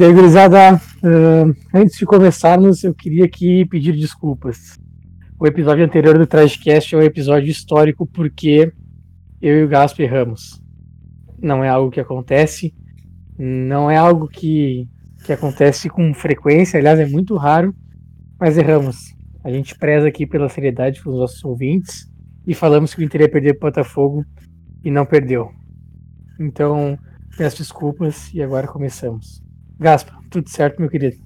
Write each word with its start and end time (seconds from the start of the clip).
Daí, 0.00 0.14
gurizada, 0.14 0.76
uh, 0.76 1.54
antes 1.74 1.98
de 1.98 2.06
começarmos, 2.06 2.82
eu 2.82 2.94
queria 2.94 3.26
aqui 3.26 3.66
pedir 3.66 3.94
desculpas. 3.94 4.78
O 5.38 5.46
episódio 5.46 5.84
anterior 5.84 6.16
do 6.16 6.26
Tragicast 6.26 6.94
é 6.94 6.98
um 6.98 7.02
episódio 7.02 7.50
histórico 7.50 8.06
porque 8.06 8.72
eu 9.42 9.60
e 9.60 9.62
o 9.62 9.68
Gaspo 9.68 10.00
erramos. 10.00 10.58
Não 11.38 11.62
é 11.62 11.68
algo 11.68 11.90
que 11.90 12.00
acontece, 12.00 12.74
não 13.38 13.90
é 13.90 13.98
algo 13.98 14.26
que, 14.26 14.88
que 15.26 15.34
acontece 15.34 15.90
com 15.90 16.14
frequência, 16.14 16.80
aliás, 16.80 16.98
é 16.98 17.04
muito 17.04 17.36
raro, 17.36 17.74
mas 18.40 18.56
erramos. 18.56 19.14
A 19.44 19.50
gente 19.50 19.78
preza 19.78 20.08
aqui 20.08 20.26
pela 20.26 20.48
seriedade 20.48 21.02
com 21.02 21.10
os 21.10 21.18
nossos 21.18 21.44
ouvintes 21.44 22.10
e 22.46 22.54
falamos 22.54 22.94
que 22.94 23.02
o 23.02 23.04
Inter 23.04 23.20
ia 23.20 23.30
perder 23.30 23.54
o 23.54 23.60
Botafogo 23.60 24.24
e 24.82 24.90
não 24.90 25.04
perdeu. 25.04 25.50
Então, 26.40 26.98
peço 27.36 27.58
desculpas 27.58 28.32
e 28.32 28.42
agora 28.42 28.66
começamos. 28.66 29.42
Gaspa, 29.80 30.12
tudo 30.30 30.46
certo, 30.50 30.78
meu 30.78 30.90
querido? 30.90 31.16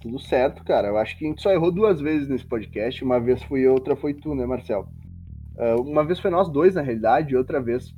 Tudo 0.00 0.20
certo, 0.20 0.62
cara. 0.62 0.86
Eu 0.86 0.96
acho 0.96 1.18
que 1.18 1.24
a 1.24 1.28
gente 1.28 1.42
só 1.42 1.50
errou 1.50 1.72
duas 1.72 2.00
vezes 2.00 2.28
nesse 2.28 2.46
podcast. 2.46 3.02
Uma 3.02 3.18
vez 3.18 3.42
fui 3.42 3.62
eu, 3.62 3.72
outra 3.72 3.96
foi 3.96 4.14
tu, 4.14 4.32
né, 4.32 4.46
Marcel? 4.46 4.86
Uh, 5.56 5.82
uma 5.82 6.04
vez 6.04 6.20
foi 6.20 6.30
nós 6.30 6.48
dois, 6.48 6.76
na 6.76 6.82
realidade, 6.82 7.32
e 7.32 7.36
outra 7.36 7.60
vez 7.60 7.92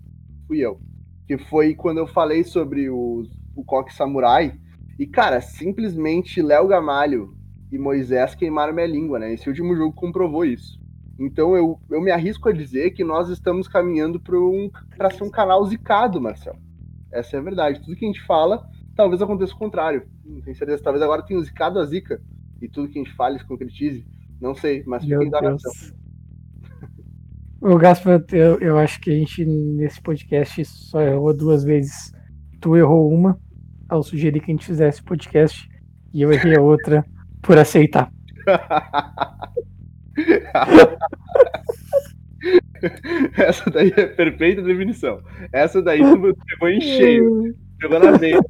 fui 0.47 0.61
eu. 0.61 0.81
Que 1.27 1.37
foi 1.37 1.75
quando 1.75 1.99
eu 1.99 2.07
falei 2.07 2.43
sobre 2.43 2.89
o, 2.89 3.25
o 3.55 3.63
Coque 3.63 3.93
Samurai. 3.93 4.59
E, 4.99 5.07
cara, 5.07 5.43
simplesmente 5.43 6.41
Léo 6.41 6.67
Gamalho 6.69 7.37
e 7.71 7.77
Moisés 7.77 8.35
queimaram 8.35 8.73
minha 8.73 8.87
língua, 8.87 9.19
né? 9.19 9.35
Esse 9.35 9.47
último 9.51 9.77
jogo 9.77 9.95
comprovou 9.95 10.47
isso. 10.47 10.81
Então 11.21 11.55
eu, 11.55 11.79
eu 11.91 12.01
me 12.01 12.11
arrisco 12.11 12.49
a 12.49 12.53
dizer 12.53 12.93
que 12.93 13.05
nós 13.05 13.29
estamos 13.29 13.69
caminhando 13.69 14.19
para 14.19 14.39
um, 14.39 14.71
ser 15.15 15.23
um 15.23 15.31
canal 15.31 15.63
zicado, 15.67 16.19
Marcel. 16.19 16.57
Essa 17.13 17.37
é 17.37 17.41
a 17.41 17.43
verdade. 17.43 17.81
Tudo 17.81 17.95
que 17.95 18.07
a 18.07 18.09
gente 18.09 18.25
fala 18.25 18.72
talvez 18.95 19.21
aconteça 19.23 19.55
o 19.55 19.59
contrário. 19.59 20.07
Não 20.25 20.41
tenho 20.41 20.57
certeza. 20.57 20.83
Talvez 20.83 21.03
agora 21.03 21.23
tenha 21.23 21.41
zicado 21.43 21.79
a 21.79 21.85
zica 21.85 22.21
e 22.61 22.69
tudo 22.69 22.89
que 22.89 22.99
a 22.99 23.03
gente 23.03 23.15
fale 23.15 23.39
se 23.39 23.45
concretize. 23.45 24.07
Não 24.41 24.55
sei, 24.55 24.83
mas 24.87 25.05
fiquem 25.05 25.31
da 25.31 25.39
oração. 25.39 25.73
O 27.61 27.77
Gaspar, 27.77 28.25
eu, 28.33 28.59
eu 28.59 28.77
acho 28.79 29.01
que 29.01 29.11
a 29.11 29.15
gente 29.15 29.45
nesse 29.45 30.03
podcast 30.03 30.65
só 30.65 31.01
errou 31.01 31.33
duas 31.33 31.63
vezes. 31.63 32.13
Tu 32.61 32.77
errou 32.77 33.09
uma 33.09 33.39
ao 33.89 34.03
sugerir 34.03 34.41
que 34.41 34.51
a 34.51 34.55
gente 34.55 34.67
fizesse 34.67 35.03
podcast 35.03 35.69
e 36.13 36.23
eu 36.23 36.33
errei 36.33 36.57
a 36.57 36.61
outra 36.61 37.05
por 37.41 37.57
aceitar. 37.59 38.13
Essa 43.37 43.71
daí 43.71 43.93
é 43.97 44.07
perfeita 44.07 44.61
definição. 44.63 45.23
Essa 45.53 45.81
daí 45.81 46.01
tu 46.01 46.37
pegou 46.47 46.69
em 46.69 46.81
cheio. 46.81 47.55
Pegou 47.83 47.99
na 47.99 48.13
veia. 48.13 48.41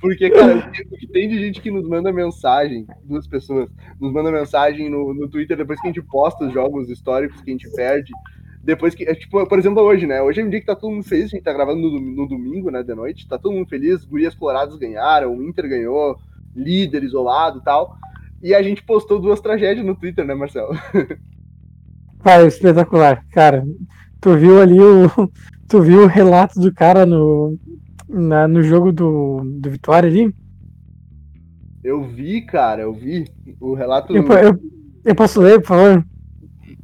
Porque, 0.00 0.30
cara, 0.30 0.72
tem 1.12 1.28
de 1.28 1.38
gente 1.38 1.60
que 1.60 1.70
nos 1.70 1.86
manda 1.86 2.10
mensagem, 2.10 2.86
duas 3.04 3.26
pessoas, 3.26 3.68
nos 4.00 4.12
manda 4.12 4.32
mensagem 4.32 4.88
no, 4.88 5.12
no 5.12 5.28
Twitter 5.28 5.56
depois 5.56 5.78
que 5.80 5.86
a 5.86 5.92
gente 5.92 6.02
posta 6.02 6.46
os 6.46 6.52
jogos 6.52 6.88
históricos 6.88 7.42
que 7.42 7.50
a 7.50 7.52
gente 7.52 7.70
perde. 7.70 8.10
Depois 8.62 8.94
que, 8.94 9.04
é, 9.04 9.14
tipo, 9.14 9.46
por 9.46 9.58
exemplo, 9.58 9.82
hoje, 9.82 10.06
né? 10.06 10.22
Hoje 10.22 10.40
é 10.40 10.44
um 10.44 10.48
dia 10.48 10.60
que 10.60 10.66
tá 10.66 10.74
todo 10.74 10.92
mundo 10.92 11.04
feliz, 11.04 11.26
a 11.26 11.28
gente 11.28 11.42
tá 11.42 11.52
gravando 11.52 11.90
no, 11.90 12.00
no 12.00 12.26
domingo, 12.26 12.70
né, 12.70 12.82
de 12.82 12.94
noite, 12.94 13.28
tá 13.28 13.38
todo 13.38 13.52
mundo 13.52 13.68
feliz, 13.68 14.04
Gurias 14.06 14.34
Coloradas 14.34 14.76
ganharam, 14.76 15.36
o 15.36 15.42
Inter 15.42 15.68
ganhou, 15.68 16.18
líder 16.56 17.02
isolado 17.02 17.60
tal. 17.62 17.98
E 18.42 18.54
a 18.54 18.62
gente 18.62 18.82
postou 18.82 19.20
duas 19.20 19.40
tragédias 19.40 19.84
no 19.84 19.94
Twitter, 19.94 20.24
né, 20.24 20.34
Marcelo? 20.34 20.74
Cara, 22.24 22.46
espetacular. 22.46 23.22
Cara, 23.30 23.66
tu 24.18 24.34
viu 24.36 24.60
ali 24.60 24.80
o. 24.80 25.10
Tu 25.66 25.80
viu 25.80 26.02
o 26.02 26.06
relato 26.06 26.60
do 26.60 26.72
cara 26.72 27.06
no, 27.06 27.58
na, 28.14 28.48
no 28.48 28.62
jogo 28.62 28.92
do, 28.92 29.42
do 29.44 29.70
Vitória 29.70 30.08
ali? 30.08 30.34
Eu 31.82 32.02
vi, 32.02 32.40
cara, 32.42 32.82
eu 32.82 32.94
vi. 32.94 33.26
O 33.60 33.74
relato. 33.74 34.16
Eu, 34.16 34.22
eu, 34.22 34.58
eu 35.04 35.14
posso 35.14 35.40
ler, 35.40 35.60
por 35.60 35.68
favor? 35.68 36.04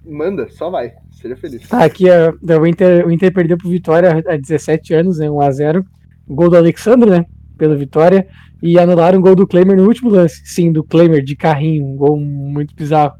Manda, 0.05 0.49
só 0.51 0.69
vai. 0.69 0.93
Seja 1.11 1.37
feliz. 1.37 1.69
Tá, 1.69 1.85
aqui 1.85 2.07
o, 2.09 2.67
Inter, 2.67 3.07
o 3.07 3.11
Inter 3.11 3.33
perdeu 3.33 3.57
pro 3.57 3.71
Vitória 3.71 4.23
há 4.27 4.37
17 4.37 4.93
anos, 4.95 5.19
né? 5.19 5.27
1x0. 5.27 5.85
Gol 6.29 6.51
do 6.51 6.57
Alexandre, 6.57 7.11
né? 7.11 7.27
Pelo 7.57 7.77
Vitória. 7.79 8.27
E 8.63 8.79
anularam 8.79 9.19
o 9.19 9.23
gol 9.23 9.35
do 9.35 9.47
Klemer 9.47 9.77
no 9.77 9.87
último 9.87 10.11
lance. 10.11 10.43
Sim, 10.45 10.73
do 10.73 10.85
Klemer, 10.85 11.23
de 11.23 11.37
carrinho. 11.37 11.87
Um 11.87 11.97
gol 11.97 12.19
muito 12.19 12.75
bizarro. 12.75 13.15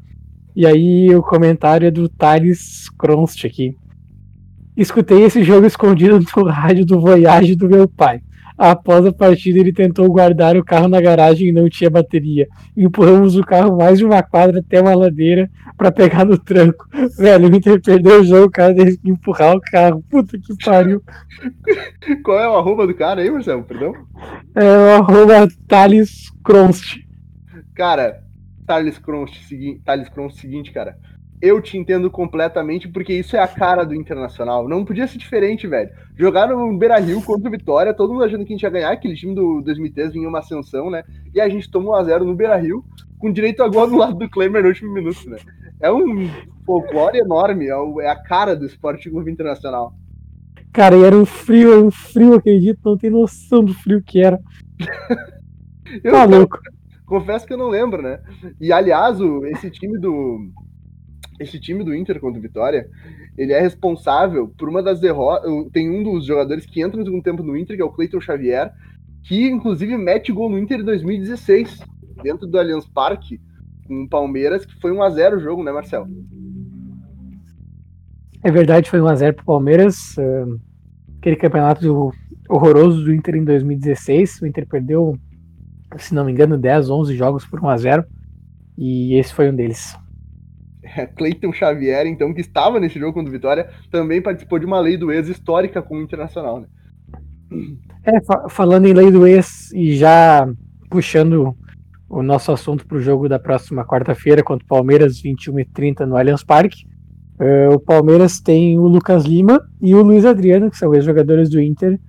E 0.55 0.65
aí 0.67 1.13
o 1.15 1.23
comentário 1.23 1.87
é 1.87 1.91
do 1.91 2.09
Thales 2.09 2.89
Kronst 2.89 3.45
aqui. 3.45 3.75
Escutei 4.81 5.21
esse 5.21 5.43
jogo 5.43 5.67
escondido 5.67 6.19
no 6.19 6.43
rádio 6.45 6.83
do 6.83 6.99
Voyage 6.99 7.55
do 7.55 7.69
meu 7.69 7.87
pai. 7.87 8.19
Após 8.57 9.05
a 9.05 9.13
partida, 9.13 9.59
ele 9.59 9.71
tentou 9.71 10.11
guardar 10.11 10.57
o 10.57 10.65
carro 10.65 10.87
na 10.87 10.99
garagem 10.99 11.49
e 11.49 11.51
não 11.51 11.69
tinha 11.69 11.87
bateria. 11.87 12.47
Empurramos 12.75 13.35
o 13.35 13.43
carro 13.43 13.77
mais 13.77 13.99
de 13.99 14.05
uma 14.05 14.23
quadra 14.23 14.59
até 14.59 14.81
uma 14.81 14.95
ladeira 14.95 15.51
para 15.77 15.91
pegar 15.91 16.25
no 16.25 16.35
tranco. 16.35 16.87
Velho, 17.15 17.47
o 17.47 17.55
Inter 17.55 17.79
perdeu 17.79 18.21
o 18.21 18.23
jogo, 18.23 18.47
o 18.47 18.51
cara 18.51 18.73
teve 18.73 18.97
que 18.97 19.07
empurrar 19.07 19.55
o 19.55 19.61
carro. 19.61 20.03
Puta 20.09 20.35
que 20.39 20.65
pariu. 20.65 21.03
Qual 22.23 22.39
é 22.39 22.49
o 22.49 22.57
arroba 22.57 22.87
do 22.87 22.95
cara 22.95 23.21
aí, 23.21 23.29
Marcelo? 23.29 23.63
Perdão? 23.63 23.93
É 24.55 24.63
o 24.63 24.89
arroba 24.95 25.47
Thales 25.67 26.31
Kronst. 26.43 26.97
Cara, 27.75 28.23
Thales 28.65 28.97
Kronst, 28.97 29.47
Thales 29.85 30.09
Kronst 30.09 30.39
seguinte, 30.39 30.71
cara 30.71 30.97
eu 31.41 31.59
te 31.59 31.77
entendo 31.77 32.09
completamente, 32.11 32.87
porque 32.87 33.13
isso 33.13 33.35
é 33.35 33.39
a 33.39 33.47
cara 33.47 33.83
do 33.83 33.95
Internacional. 33.95 34.67
Não 34.67 34.85
podia 34.85 35.07
ser 35.07 35.17
diferente, 35.17 35.65
velho. 35.65 35.89
Jogaram 36.15 36.67
no 36.67 36.77
Beira 36.77 36.99
Rio 36.99 37.21
contra 37.23 37.47
o 37.47 37.51
Vitória, 37.51 37.93
todo 37.93 38.13
mundo 38.13 38.25
achando 38.25 38.45
que 38.45 38.53
a 38.53 38.55
gente 38.55 38.63
ia 38.63 38.69
ganhar, 38.69 38.91
aquele 38.91 39.15
time 39.15 39.33
do 39.33 39.61
2013 39.61 40.13
vinha 40.13 40.29
uma 40.29 40.39
ascensão, 40.39 40.91
né? 40.91 41.03
E 41.33 41.41
a 41.41 41.49
gente 41.49 41.71
tomou 41.71 41.95
1x0 41.95 42.19
no 42.19 42.35
Beira 42.35 42.55
Rio, 42.57 42.85
com 43.17 43.31
direito 43.31 43.63
a 43.63 43.67
gol 43.67 43.87
do 43.87 43.97
lado 43.97 44.13
do 44.15 44.29
Klemer 44.29 44.61
no 44.61 44.69
último 44.69 44.93
minuto, 44.93 45.27
né? 45.27 45.37
É 45.79 45.91
um 45.91 46.29
folclore 46.63 47.17
enorme, 47.17 47.67
é, 47.67 48.05
é 48.05 48.09
a 48.09 48.15
cara 48.15 48.55
do 48.55 48.65
Esporte 48.65 49.09
Clube 49.09 49.31
Internacional. 49.31 49.93
Cara, 50.71 50.95
e 50.95 51.03
era 51.03 51.17
um 51.17 51.25
frio, 51.25 51.71
era 51.73 51.81
um 51.81 51.91
frio, 51.91 52.35
acredito, 52.35 52.79
não 52.85 52.97
tem 52.97 53.09
noção 53.09 53.63
do 53.63 53.73
frio 53.73 54.01
que 54.01 54.21
era. 54.21 54.39
eu, 56.03 56.11
tá 56.11 56.23
louco. 56.23 56.59
Confesso 57.05 57.45
que 57.45 57.53
eu 57.53 57.57
não 57.57 57.67
lembro, 57.67 58.01
né? 58.01 58.19
E 58.59 58.71
aliás, 58.71 59.19
o, 59.19 59.45
esse 59.47 59.69
time 59.69 59.99
do, 59.99 60.49
esse 61.41 61.59
time 61.59 61.83
do 61.83 61.95
Inter 61.95 62.19
contra 62.19 62.39
o 62.39 62.41
Vitória, 62.41 62.87
ele 63.37 63.53
é 63.53 63.59
responsável 63.59 64.47
por 64.57 64.69
uma 64.69 64.81
das 64.83 64.99
derrotas. 64.99 65.51
Tem 65.71 65.89
um 65.89 66.03
dos 66.03 66.25
jogadores 66.25 66.65
que 66.65 66.81
entra 66.81 66.97
no 66.97 67.05
segundo 67.05 67.23
tempo 67.23 67.43
no 67.43 67.57
Inter, 67.57 67.75
que 67.75 67.81
é 67.81 67.85
o 67.85 67.91
Cleiton 67.91 68.21
Xavier, 68.21 68.71
que 69.23 69.49
inclusive 69.49 69.97
mete 69.97 70.31
gol 70.31 70.49
no 70.49 70.59
Inter 70.59 70.79
em 70.79 70.85
2016, 70.85 71.79
dentro 72.23 72.47
do 72.47 72.57
Allianz 72.57 72.85
Parque, 72.87 73.39
com 73.87 74.03
o 74.03 74.09
Palmeiras, 74.09 74.65
que 74.65 74.79
foi 74.79 74.91
1x0 74.91 75.37
o 75.37 75.39
jogo, 75.39 75.63
né, 75.63 75.71
Marcelo? 75.71 76.07
É 78.43 78.51
verdade, 78.51 78.89
foi 78.89 78.99
1x0 78.99 79.33
pro 79.33 79.45
Palmeiras. 79.45 80.15
Aquele 81.19 81.35
campeonato 81.35 82.11
horroroso 82.49 83.03
do 83.03 83.13
Inter 83.13 83.35
em 83.35 83.43
2016. 83.43 84.41
O 84.41 84.47
Inter 84.47 84.67
perdeu, 84.67 85.15
se 85.97 86.15
não 86.15 86.25
me 86.25 86.31
engano, 86.31 86.57
10, 86.57 86.89
11 86.89 87.15
jogos 87.15 87.45
por 87.45 87.61
1x0. 87.61 88.03
E 88.77 89.13
esse 89.15 89.33
foi 89.33 89.49
um 89.49 89.55
deles. 89.55 89.95
Cleiton 91.15 91.51
Xavier, 91.51 92.05
então, 92.07 92.33
que 92.33 92.41
estava 92.41 92.79
nesse 92.79 92.99
jogo 92.99 93.13
contra 93.13 93.29
o 93.29 93.33
Vitória, 93.33 93.69
também 93.89 94.21
participou 94.21 94.59
de 94.59 94.65
uma 94.65 94.79
lei 94.79 94.97
do 94.97 95.11
ex 95.11 95.27
histórica 95.27 95.81
com 95.81 95.97
o 95.97 96.01
Internacional, 96.01 96.61
né? 96.61 96.67
É, 98.03 98.21
fa 98.23 98.47
falando 98.49 98.87
em 98.87 98.93
lei 98.93 99.11
do 99.11 99.27
ex 99.27 99.71
e 99.73 99.95
já 99.95 100.47
puxando 100.89 101.55
o 102.09 102.21
nosso 102.21 102.51
assunto 102.51 102.85
para 102.85 102.97
o 102.97 103.01
jogo 103.01 103.29
da 103.29 103.39
próxima 103.39 103.85
quarta-feira 103.85 104.43
contra 104.43 104.65
o 104.65 104.67
Palmeiras, 104.67 105.19
21 105.19 105.59
e 105.59 105.65
30 105.65 106.05
no 106.05 106.17
Allianz 106.17 106.43
Parque. 106.43 106.83
Uh, 107.39 107.73
o 107.73 107.79
Palmeiras 107.79 108.39
tem 108.39 108.77
o 108.77 108.83
Lucas 108.83 109.25
Lima 109.25 109.61
e 109.81 109.95
o 109.95 110.03
Luiz 110.03 110.25
Adriano, 110.25 110.69
que 110.69 110.77
são 110.77 110.93
ex-jogadores 110.93 111.49
do 111.49 111.61
Inter 111.61 111.99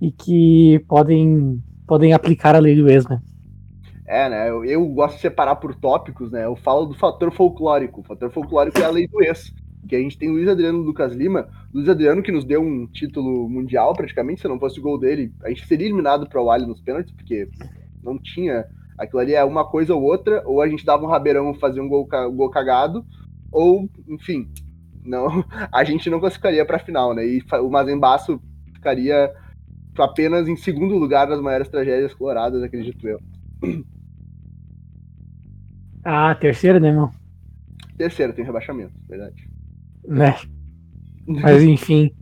e 0.00 0.10
que 0.10 0.84
podem, 0.88 1.62
podem 1.86 2.12
aplicar 2.12 2.54
a 2.54 2.58
lei 2.58 2.76
do 2.76 2.88
ex, 2.88 3.06
né? 3.08 3.20
É, 4.06 4.28
né? 4.28 4.48
Eu, 4.48 4.64
eu, 4.64 4.86
gosto 4.86 5.16
de 5.16 5.22
separar 5.22 5.56
por 5.56 5.74
tópicos, 5.74 6.30
né? 6.30 6.44
Eu 6.44 6.54
falo 6.54 6.86
do 6.86 6.94
fator 6.94 7.32
folclórico. 7.32 8.00
O 8.00 8.04
fator 8.04 8.30
folclórico 8.30 8.78
é 8.78 8.84
a 8.84 8.90
lei 8.90 9.08
do 9.08 9.22
ex. 9.22 9.52
Que 9.88 9.96
a 9.96 10.00
gente 10.00 10.18
tem 10.18 10.28
o 10.28 10.32
Luiz 10.32 10.48
Adriano 10.48 10.80
e 10.80 10.84
Lucas 10.84 11.12
Lima. 11.12 11.48
Luiz 11.74 11.88
Adriano 11.88 12.22
que 12.22 12.32
nos 12.32 12.44
deu 12.44 12.60
um 12.62 12.86
título 12.86 13.48
mundial, 13.48 13.94
praticamente. 13.94 14.40
Se 14.40 14.48
não 14.48 14.60
fosse 14.60 14.78
o 14.78 14.82
gol 14.82 14.98
dele, 14.98 15.32
a 15.42 15.48
gente 15.48 15.66
seria 15.66 15.86
eliminado 15.86 16.28
para 16.28 16.40
o 16.40 16.50
Ali 16.50 16.66
nos 16.66 16.80
pênaltis, 16.80 17.12
porque 17.12 17.48
não 18.02 18.18
tinha. 18.18 18.64
Aquilo 18.96 19.20
ali 19.20 19.34
é 19.34 19.44
uma 19.44 19.68
coisa 19.68 19.94
ou 19.94 20.02
outra, 20.02 20.42
ou 20.46 20.62
a 20.62 20.68
gente 20.68 20.84
dava 20.84 21.04
um 21.04 21.08
rabeirão 21.08 21.52
fazer 21.54 21.80
um 21.80 21.88
gol, 21.88 22.08
um 22.30 22.34
gol 22.34 22.48
cagado, 22.48 23.04
ou, 23.52 23.90
enfim, 24.08 24.48
não, 25.04 25.44
a 25.70 25.84
gente 25.84 26.08
não 26.08 26.18
classificaria 26.18 26.64
para 26.64 26.76
a 26.76 26.84
final, 26.84 27.14
né? 27.14 27.26
E 27.26 27.42
o 27.60 27.68
Mazembaço 27.68 28.40
ficaria 28.72 29.30
apenas 29.98 30.48
em 30.48 30.56
segundo 30.56 30.96
lugar 30.96 31.28
nas 31.28 31.40
maiores 31.40 31.68
tragédias 31.68 32.14
coloradas, 32.14 32.62
acredito 32.62 33.06
eu. 33.06 33.20
Ah, 36.08 36.32
terceira, 36.36 36.78
né, 36.78 36.90
irmão? 36.90 37.10
Terceira, 37.98 38.32
tem 38.32 38.44
rebaixamento, 38.44 38.92
verdade. 39.08 39.50
Né? 40.06 40.36
Mas 41.26 41.64
enfim. 41.64 42.12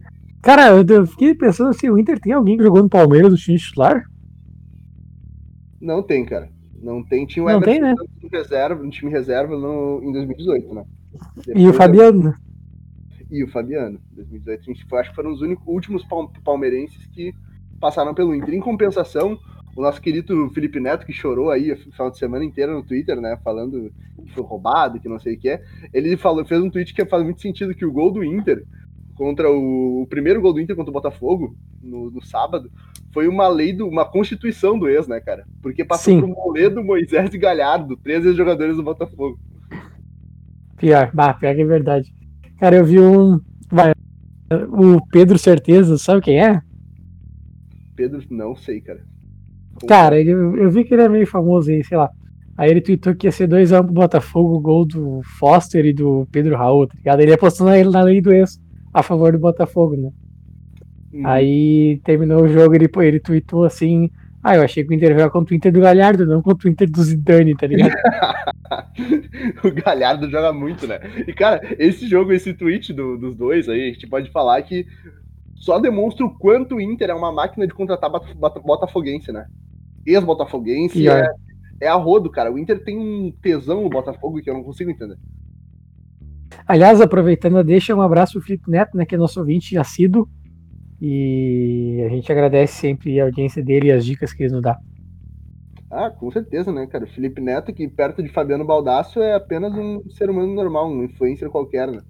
Cara, 0.41 0.71
eu 0.71 1.07
fiquei 1.07 1.35
pensando 1.35 1.69
assim, 1.69 1.91
o 1.91 1.99
Inter 1.99 2.19
tem 2.19 2.33
alguém 2.33 2.57
que 2.57 2.63
jogou 2.63 2.83
no 2.83 2.89
Palmeiras 2.89 3.31
do 3.31 3.37
time 3.37 3.59
titular? 3.59 4.09
Não 5.79 6.03
tem, 6.03 6.25
cara. 6.25 6.49
Não 6.83 7.05
tem. 7.05 7.27
Tinha 7.27 7.45
o 7.45 7.49
Não 7.51 7.61
tem, 7.61 7.79
né? 7.79 7.95
em 8.23 8.29
reserva, 8.29 8.83
no 8.83 8.91
time 8.91 9.11
reserva 9.11 9.55
no, 9.55 10.01
em 10.03 10.13
2018, 10.13 10.75
né? 10.75 10.85
E 11.55 11.69
o 11.69 11.75
Fabiano? 11.75 12.35
E 13.31 13.45
o 13.45 13.49
Fabiano. 13.49 14.01
2018, 14.13 14.61
a 14.61 14.65
gente 14.65 14.87
foi, 14.87 15.01
acho 15.01 15.11
que 15.11 15.17
foram 15.17 15.31
os 15.31 15.43
únicos, 15.43 15.67
últimos 15.67 16.03
palmeirenses 16.43 17.07
que 17.09 17.35
passaram 17.79 18.15
pelo 18.15 18.35
Inter. 18.35 18.55
Em 18.55 18.61
compensação, 18.61 19.39
o 19.77 19.83
nosso 19.83 20.01
querido 20.01 20.49
Felipe 20.51 20.79
Neto, 20.79 21.05
que 21.05 21.13
chorou 21.13 21.51
aí 21.51 21.73
o 21.73 21.77
final 21.77 22.11
de 22.11 22.19
semana 22.19 22.45
inteira 22.45 22.73
no 22.73 22.83
Twitter, 22.83 23.21
né? 23.21 23.39
Falando 23.43 23.93
que 24.25 24.33
foi 24.33 24.45
roubado, 24.45 25.01
que 25.01 25.09
não 25.09 25.19
sei 25.19 25.35
o 25.35 25.39
que 25.39 25.49
é. 25.49 25.63
Ele 25.93 26.17
falou, 26.17 26.45
fez 26.45 26.63
um 26.63 26.71
tweet 26.71 26.95
que 26.95 27.05
faz 27.05 27.25
muito 27.25 27.41
sentido 27.41 27.75
que 27.75 27.85
o 27.85 27.93
gol 27.93 28.13
do 28.13 28.23
Inter 28.23 28.65
contra 29.15 29.51
o, 29.51 30.03
o 30.03 30.07
primeiro 30.07 30.41
gol 30.41 30.53
do 30.53 30.61
Inter 30.61 30.77
contra 30.77 30.91
o 30.91 30.95
Botafogo 30.95 31.57
no, 31.83 32.11
no, 32.11 32.23
sábado 32.25 32.71
foi 33.13 33.29
uma 33.29 33.47
lei 33.47 33.73
do 33.73 33.87
uma 33.87 34.05
constituição 34.05 34.79
do 34.79 34.89
ex, 34.89 35.07
né, 35.07 35.21
cara? 35.21 35.45
Porque 35.63 35.85
passou 35.85 36.15
Sim. 36.15 36.21
por 36.21 36.29
Moledo, 36.29 36.83
Moisés 36.83 37.33
e 37.33 37.39
Galhardo, 37.39 37.97
três 37.97 38.25
ex-jogadores 38.25 38.77
do 38.77 38.83
Botafogo. 38.83 39.39
Pior, 40.77 41.11
bah, 41.15 41.35
pior 41.35 41.55
que 41.55 41.63
é 41.63 41.65
verdade. 41.65 42.13
Cara, 42.59 42.77
eu 42.77 42.85
vi 42.85 43.01
um. 43.01 43.41
Vai, 43.71 43.93
o 44.69 45.05
Pedro 45.11 45.39
Certeza, 45.39 45.97
sabe 45.97 46.23
quem 46.23 46.45
é? 46.45 46.61
Pedro, 47.95 48.21
não 48.31 48.57
sei, 48.57 48.81
cara. 48.81 49.05
Cara, 49.87 50.21
eu, 50.21 50.57
eu 50.57 50.71
vi 50.71 50.85
que 50.85 50.95
ele 50.95 51.03
é 51.03 51.09
meio 51.09 51.27
famoso 51.27 51.71
aí, 51.71 51.85
sei 51.85 51.97
lá. 51.97 52.11
Aí 52.57 52.71
ele 52.71 52.81
tweetou 52.81 53.15
que 53.15 53.27
ia 53.27 53.33
ser 53.33 53.49
2x1 53.49 53.85
pro 53.85 53.93
Botafogo, 53.93 54.55
o 54.55 54.61
gol 54.61 54.85
do 54.85 55.21
Foster 55.39 55.85
e 55.85 55.93
do 55.93 56.27
Pedro 56.31 56.57
Raul, 56.57 56.87
tá 56.87 56.95
ligado? 56.97 57.21
Ele 57.21 57.33
apostou 57.33 57.67
na, 57.67 57.83
na 57.91 58.03
lei 58.03 58.21
do 58.21 58.33
ex 58.33 58.61
a 58.93 59.03
favor 59.03 59.33
do 59.33 59.39
Botafogo, 59.39 59.97
né? 59.97 60.13
Uhum. 61.13 61.27
Aí 61.27 62.01
terminou 62.05 62.43
o 62.43 62.49
jogo, 62.49 62.75
ele, 62.75 62.89
ele 62.97 63.21
tweetou 63.21 63.65
assim. 63.65 64.09
Ah, 64.43 64.57
eu 64.57 64.63
achei 64.63 64.85
que 64.85 64.91
o 64.91 64.95
Inter 64.95 65.17
veio 65.17 65.31
contra 65.31 65.55
o 65.55 65.57
Inter 65.57 65.73
do 65.73 65.81
Galhardo, 65.81 66.27
não 66.27 66.43
contra 66.43 66.69
o 66.69 66.71
Inter 66.71 66.89
do 66.91 67.03
Zidane, 67.03 67.57
tá 67.57 67.67
ligado? 67.67 67.95
o 69.65 69.71
Galhardo 69.73 70.29
joga 70.31 70.53
muito, 70.53 70.87
né? 70.87 71.01
E, 71.27 71.33
cara, 71.33 71.61
esse 71.79 72.07
jogo, 72.07 72.31
esse 72.31 72.53
tweet 72.53 72.93
do, 72.93 73.17
dos 73.17 73.35
dois 73.35 73.69
aí, 73.69 73.89
a 73.89 73.93
gente 73.93 74.07
pode 74.07 74.31
falar 74.31 74.61
que 74.63 74.87
só 75.55 75.79
demonstra 75.79 76.27
o 76.27 76.31
quanto 76.31 76.75
o 76.75 76.81
Inter 76.81 77.09
é 77.09 77.15
uma 77.15 77.33
máquina 77.33 77.67
de 77.67 77.73
contratar 77.73 78.11
botafoguense, 78.63 79.33
né? 79.33 79.47
Ex-botafoguense 80.07 81.09
é, 81.09 81.31
é 81.81 81.89
a 81.89 81.95
rodo, 81.95 82.31
cara. 82.31 82.53
O 82.53 82.59
Inter 82.59 82.83
tem 82.83 82.99
um 82.99 83.33
tesão 83.43 83.83
no 83.83 83.91
Botafogo 83.91 84.41
que 84.43 84.51
eu 84.51 84.55
não 84.55 84.63
consigo 84.63 84.91
entender. 84.91 85.17
Aliás, 86.67 87.01
aproveitando, 87.01 87.63
deixa 87.65 87.95
um 87.95 88.01
abraço 88.01 88.35
pro 88.35 88.43
Felipe 88.43 88.71
Neto, 88.71 88.97
né, 88.97 89.05
que 89.05 89.15
é 89.15 89.19
nosso 89.19 89.41
ouvinte 89.41 89.77
assíduo. 89.77 90.29
E 91.01 92.03
a 92.07 92.09
gente 92.09 92.31
agradece 92.31 92.75
sempre 92.75 93.21
a 93.21 93.25
audiência 93.25 93.63
dele 93.63 93.89
e 93.89 93.93
as 93.93 94.05
dicas 94.05 94.33
que 94.33 94.45
ele 94.45 94.53
nos 94.53 94.63
dá. 94.63 94.79
Ah, 95.91 96.11
com 96.11 96.31
certeza, 96.31 96.73
né, 96.73 96.87
cara? 96.87 97.07
Felipe 97.07 97.41
Neto, 97.41 97.73
que 97.73 97.87
perto 97.87 98.23
de 98.23 98.29
Fabiano 98.29 98.65
Baldasso, 98.65 99.21
é 99.21 99.35
apenas 99.35 99.73
um 99.75 100.03
ser 100.11 100.31
humano 100.31 100.53
normal, 100.53 100.91
um 100.91 101.05
influencer 101.05 101.49
qualquer, 101.51 101.89
né? 101.89 102.01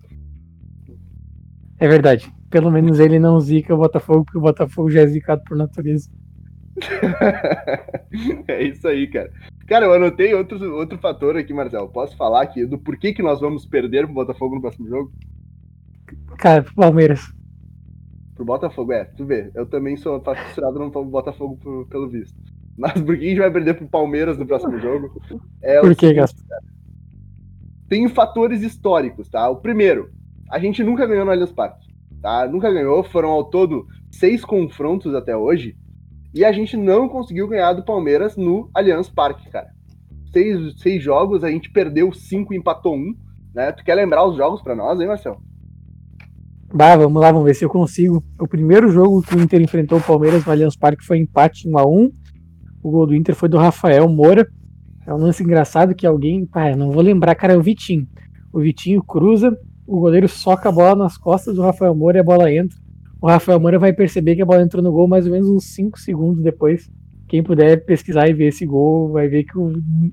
É 1.78 1.88
verdade. 1.88 2.32
Pelo 2.48 2.70
menos 2.70 3.00
ele 3.00 3.18
não 3.18 3.38
zica 3.40 3.74
o 3.74 3.78
Botafogo, 3.78 4.24
porque 4.24 4.38
o 4.38 4.42
Botafogo 4.42 4.90
já 4.90 5.00
é 5.00 5.06
zicado 5.06 5.42
por 5.44 5.56
natureza. 5.56 6.08
é 8.48 8.62
isso 8.62 8.86
aí, 8.86 9.06
cara. 9.06 9.30
Cara, 9.66 9.86
eu 9.86 9.94
anotei 9.94 10.34
outro, 10.34 10.74
outro 10.74 10.98
fator 10.98 11.36
aqui, 11.36 11.52
Marcelo. 11.54 11.88
Posso 11.88 12.16
falar 12.16 12.42
aqui 12.42 12.66
do 12.66 12.78
porquê 12.78 13.12
que 13.12 13.22
nós 13.22 13.40
vamos 13.40 13.64
perder 13.64 14.04
pro 14.04 14.14
Botafogo 14.14 14.56
no 14.56 14.60
próximo 14.60 14.88
jogo? 14.88 15.12
Cara, 16.38 16.62
pro 16.62 16.74
Palmeiras. 16.74 17.32
Pro 18.34 18.44
Botafogo, 18.44 18.92
é, 18.92 19.04
tu 19.04 19.24
vê. 19.24 19.50
Eu 19.54 19.66
também 19.66 19.96
sou 19.96 20.20
fascinado 20.20 20.78
no 20.78 20.90
Botafogo 21.04 21.56
por, 21.56 21.86
pelo 21.86 22.08
visto. 22.08 22.34
Mas 22.76 23.00
por 23.00 23.16
que 23.16 23.24
a 23.24 23.28
gente 23.28 23.38
vai 23.38 23.50
perder 23.50 23.74
pro 23.74 23.88
Palmeiras 23.88 24.36
no 24.36 24.46
próximo 24.46 24.78
jogo? 24.78 25.10
É 25.62 25.80
por 25.80 25.94
que, 25.94 26.12
Gasto? 26.12 26.42
Tem 27.88 28.08
fatores 28.08 28.62
históricos, 28.62 29.28
tá? 29.28 29.48
O 29.48 29.56
primeiro, 29.56 30.10
a 30.50 30.58
gente 30.58 30.82
nunca 30.82 31.06
ganhou 31.06 31.24
no 31.24 31.30
Allianz 31.30 31.52
Parque, 31.52 31.86
tá? 32.20 32.48
Nunca 32.48 32.72
ganhou, 32.72 33.04
foram 33.04 33.30
ao 33.30 33.44
todo 33.44 33.86
seis 34.10 34.44
confrontos 34.44 35.14
até 35.14 35.36
hoje. 35.36 35.76
E 36.34 36.44
a 36.44 36.50
gente 36.50 36.76
não 36.76 37.08
conseguiu 37.08 37.46
ganhar 37.46 37.72
do 37.74 37.84
Palmeiras 37.84 38.36
no 38.36 38.68
Allianz 38.74 39.08
Parque, 39.08 39.48
cara. 39.50 39.68
Seis, 40.32 40.80
seis 40.80 41.00
jogos, 41.00 41.44
a 41.44 41.48
gente 41.48 41.70
perdeu 41.70 42.12
cinco 42.12 42.52
e 42.52 42.56
empatou 42.56 42.96
um. 42.96 43.14
Né? 43.54 43.70
Tu 43.70 43.84
quer 43.84 43.94
lembrar 43.94 44.26
os 44.26 44.36
jogos 44.36 44.60
para 44.60 44.74
nós, 44.74 45.00
hein, 45.00 45.06
Marcelo? 45.06 45.40
Bah, 46.74 46.96
vamos 46.96 47.22
lá, 47.22 47.30
vamos 47.30 47.46
ver 47.46 47.54
se 47.54 47.64
eu 47.64 47.70
consigo. 47.70 48.20
O 48.36 48.48
primeiro 48.48 48.88
jogo 48.88 49.22
que 49.22 49.36
o 49.36 49.40
Inter 49.40 49.62
enfrentou 49.62 49.98
o 49.98 50.02
Palmeiras 50.02 50.44
no 50.44 50.50
Allianz 50.50 50.76
Parque 50.76 51.04
foi 51.04 51.18
empate 51.18 51.68
1 51.68 51.78
a 51.78 51.86
1 51.86 52.10
O 52.82 52.90
gol 52.90 53.06
do 53.06 53.14
Inter 53.14 53.36
foi 53.36 53.48
do 53.48 53.56
Rafael 53.56 54.08
Moura. 54.08 54.44
É 55.06 55.14
um 55.14 55.18
lance 55.18 55.40
engraçado 55.40 55.94
que 55.94 56.04
alguém. 56.04 56.44
Pá, 56.46 56.74
não 56.74 56.90
vou 56.90 57.02
lembrar, 57.02 57.36
cara, 57.36 57.52
é 57.52 57.56
o 57.56 57.62
Vitinho. 57.62 58.08
O 58.52 58.58
Vitinho 58.58 59.04
cruza, 59.04 59.56
o 59.86 60.00
goleiro 60.00 60.28
soca 60.28 60.68
a 60.68 60.72
bola 60.72 60.96
nas 60.96 61.16
costas 61.16 61.54
do 61.54 61.62
Rafael 61.62 61.94
Moura 61.94 62.18
e 62.18 62.20
a 62.20 62.24
bola 62.24 62.52
entra 62.52 62.83
o 63.24 63.26
Rafael 63.26 63.58
Moura 63.58 63.78
vai 63.78 63.90
perceber 63.90 64.36
que 64.36 64.42
a 64.42 64.44
bola 64.44 64.60
entrou 64.60 64.82
no 64.82 64.92
gol 64.92 65.08
mais 65.08 65.24
ou 65.24 65.32
menos 65.32 65.48
uns 65.48 65.64
5 65.72 65.98
segundos 65.98 66.42
depois. 66.42 66.90
Quem 67.26 67.42
puder 67.42 67.82
pesquisar 67.86 68.28
e 68.28 68.34
ver 68.34 68.48
esse 68.48 68.66
gol 68.66 69.12
vai 69.12 69.28
ver 69.28 69.44
que 69.44 69.52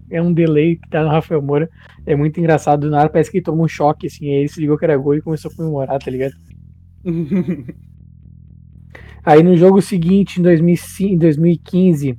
é 0.09 0.21
um 0.21 0.31
delay 0.31 0.77
que 0.77 0.89
tá 0.89 1.03
no 1.03 1.09
Rafael 1.09 1.41
Moura. 1.41 1.69
É 2.05 2.15
muito 2.15 2.39
engraçado. 2.39 2.79
Do 2.83 2.89
nada 2.89 3.09
parece 3.09 3.29
que 3.29 3.39
ele 3.39 3.43
tomou 3.43 3.65
um 3.65 3.67
choque, 3.67 4.07
assim. 4.07 4.29
Aí 4.29 4.35
ele 4.35 4.47
se 4.47 4.61
ligou 4.61 4.77
que 4.77 4.85
era 4.85 4.95
gol 4.95 5.13
e 5.13 5.21
começou 5.21 5.51
a 5.51 5.53
comemorar, 5.53 5.99
tá 5.99 6.09
ligado? 6.09 6.31
aí 9.25 9.43
no 9.43 9.57
jogo 9.57 9.81
seguinte, 9.81 10.39
em 10.39 10.43
2005, 10.43 11.17
2015, 11.17 12.17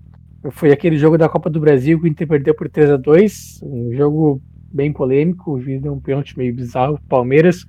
foi 0.50 0.72
aquele 0.72 0.98
jogo 0.98 1.16
da 1.16 1.26
Copa 1.26 1.48
do 1.48 1.58
Brasil 1.58 1.98
que 1.98 2.04
o 2.04 2.08
Inter 2.08 2.28
perdeu 2.28 2.54
por 2.54 2.68
3 2.68 2.90
a 2.90 2.96
2 2.98 3.60
Um 3.62 3.94
jogo 3.94 4.42
bem 4.70 4.92
polêmico. 4.92 5.52
O 5.52 5.58
juiz 5.58 5.80
deu 5.80 5.94
um 5.94 6.00
pênalti 6.00 6.36
meio 6.36 6.54
bizarro. 6.54 7.00
Palmeiras 7.08 7.64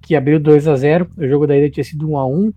que 0.00 0.14
abriu 0.14 0.40
2 0.40 0.66
a 0.68 0.76
0 0.76 1.08
O 1.16 1.26
jogo 1.26 1.46
da 1.46 1.56
ida 1.56 1.70
tinha 1.70 1.84
sido 1.84 2.10
1 2.10 2.18
a 2.18 2.26
1 2.26 2.52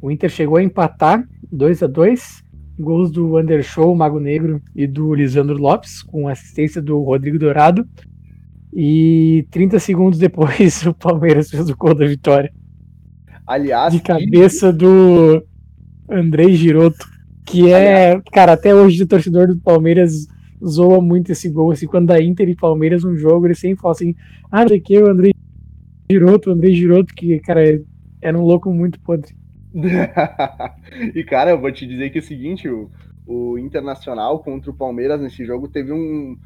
O 0.00 0.10
Inter 0.10 0.30
chegou 0.30 0.56
a 0.56 0.62
empatar 0.62 1.26
2 1.50 1.82
a 1.82 1.86
2 1.86 2.46
Gols 2.78 3.10
do 3.10 3.38
Andershow, 3.38 3.94
Mago 3.94 4.20
Negro 4.20 4.60
e 4.74 4.86
do 4.86 5.14
Lisandro 5.14 5.56
Lopes, 5.56 6.02
com 6.02 6.28
assistência 6.28 6.82
do 6.82 7.02
Rodrigo 7.02 7.38
Dourado. 7.38 7.88
E 8.72 9.46
30 9.50 9.78
segundos 9.78 10.18
depois 10.18 10.84
o 10.84 10.92
Palmeiras 10.92 11.50
fez 11.50 11.70
o 11.70 11.76
gol 11.76 11.94
da 11.94 12.06
vitória. 12.06 12.52
Aliás, 13.46 13.92
de 13.92 14.00
cabeça 14.00 14.72
que... 14.72 14.78
do 14.78 15.42
Andrei 16.10 16.54
Giroto, 16.54 17.06
que 17.46 17.70
é, 17.70 18.08
Aliás. 18.08 18.22
cara, 18.30 18.52
até 18.52 18.74
hoje 18.74 19.02
o 19.02 19.06
torcedor 19.06 19.48
do 19.48 19.56
Palmeiras 19.56 20.26
zoa 20.64 21.00
muito 21.00 21.32
esse 21.32 21.48
gol, 21.48 21.70
assim, 21.70 21.86
quando 21.86 22.08
dá 22.08 22.20
Inter 22.20 22.48
e 22.48 22.56
Palmeiras 22.56 23.04
um 23.04 23.16
jogo, 23.16 23.46
ele 23.46 23.54
sempre 23.54 23.80
fala 23.80 23.92
assim, 23.92 24.14
ah, 24.50 24.62
não 24.62 24.68
sei 24.68 24.80
que, 24.80 24.98
o 24.98 25.08
Andrei 25.08 25.32
Giroto, 26.10 26.50
André 26.50 26.70
Giroto, 26.70 27.14
que, 27.14 27.38
cara, 27.40 27.62
era 28.20 28.38
um 28.38 28.44
louco 28.44 28.72
muito 28.72 29.00
podre. 29.00 29.34
e, 31.14 31.22
cara, 31.24 31.50
eu 31.50 31.60
vou 31.60 31.70
te 31.72 31.86
dizer 31.86 32.10
que 32.10 32.18
é 32.18 32.20
o 32.20 32.24
seguinte, 32.24 32.68
o, 32.68 32.90
o 33.26 33.58
Internacional 33.58 34.38
contra 34.38 34.70
o 34.70 34.76
Palmeiras 34.76 35.20
nesse 35.20 35.44
jogo 35.44 35.68
teve 35.68 35.92
um 35.92 36.36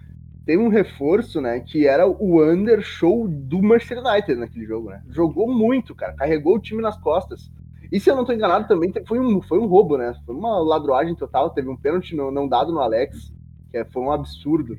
teve 0.46 0.60
um 0.60 0.68
reforço, 0.68 1.40
né, 1.40 1.60
que 1.60 1.86
era 1.86 2.08
o 2.08 2.42
under 2.42 2.80
show 2.80 3.28
do 3.28 3.62
Manchester 3.62 3.98
United 4.04 4.34
naquele 4.36 4.64
jogo, 4.64 4.90
né? 4.90 5.00
Jogou 5.10 5.46
muito, 5.46 5.94
cara, 5.94 6.14
carregou 6.14 6.56
o 6.56 6.58
time 6.58 6.82
nas 6.82 6.96
costas. 6.96 7.52
E 7.92 8.00
se 8.00 8.10
eu 8.10 8.16
não 8.16 8.24
tô 8.24 8.32
enganado, 8.32 8.66
também 8.66 8.92
foi 9.06 9.20
um, 9.20 9.40
foi 9.42 9.58
um 9.58 9.66
roubo, 9.66 9.96
né? 9.96 10.14
Foi 10.24 10.34
uma 10.34 10.58
ladroagem 10.58 11.14
total, 11.14 11.50
teve 11.50 11.68
um 11.68 11.76
pênalti 11.76 12.16
não, 12.16 12.32
não 12.32 12.48
dado 12.48 12.72
no 12.72 12.80
Alex, 12.80 13.32
que 13.70 13.76
é, 13.76 13.84
foi 13.84 14.02
um 14.02 14.10
absurdo. 14.10 14.76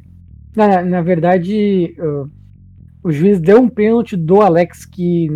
Na, 0.55 0.81
na 0.81 1.01
verdade, 1.01 1.95
o 3.03 3.11
juiz 3.11 3.39
deu 3.39 3.61
um 3.61 3.69
pênalti 3.69 4.15
do 4.15 4.41
Alex 4.41 4.85
que. 4.85 5.27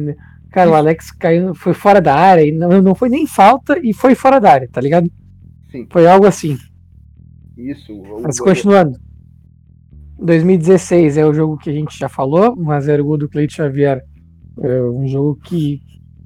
Cara, 0.52 0.70
o 0.70 0.74
Alex 0.74 1.12
caiu, 1.12 1.54
foi 1.54 1.74
fora 1.74 2.00
da 2.00 2.16
área, 2.16 2.46
e 2.46 2.52
não, 2.52 2.82
não 2.82 2.96
foi 2.96 3.10
nem 3.10 3.28
falta 3.28 3.78
e 3.84 3.94
foi 3.94 4.16
fora 4.16 4.40
da 4.40 4.52
área, 4.52 4.70
tá 4.72 4.80
ligado? 4.80 5.12
Sim. 5.70 5.86
Foi 5.90 6.08
algo 6.08 6.26
assim. 6.26 6.58
Isso. 7.58 7.92
Mas 8.22 8.40
continuando. 8.40 8.98
2016 10.18 11.18
é 11.18 11.26
o 11.26 11.34
jogo 11.34 11.58
que 11.58 11.70
a 11.70 11.74
gente 11.74 11.98
já 11.98 12.08
falou, 12.08 12.56
1x0 12.56 13.04
gol 13.04 13.18
do 13.18 13.28
Cleito 13.28 13.54
Xavier. 13.54 14.02
É 14.62 14.82
um 14.84 15.06
jogo 15.08 15.36
que, 15.44 15.82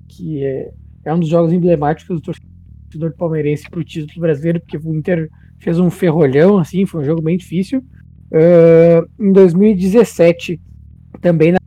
que 0.08 0.44
é, 0.44 0.72
é 1.06 1.14
um 1.14 1.20
dos 1.20 1.30
jogos 1.30 1.52
emblemáticos 1.52 2.16
do 2.16 2.22
torcedor 2.22 3.16
palmeirense 3.18 3.68
para 3.68 3.80
o 3.80 3.84
título 3.84 4.22
brasileiro, 4.22 4.60
porque 4.60 4.78
o 4.78 4.96
Inter 4.96 5.28
fez 5.58 5.80
um 5.80 5.90
ferrolhão, 5.90 6.60
assim, 6.60 6.86
foi 6.86 7.02
um 7.02 7.06
jogo 7.06 7.22
bem 7.22 7.36
difícil. 7.38 7.84
Uh, 8.32 9.10
em 9.20 9.32
2017, 9.32 10.62
também 11.22 11.52
na 11.52 11.60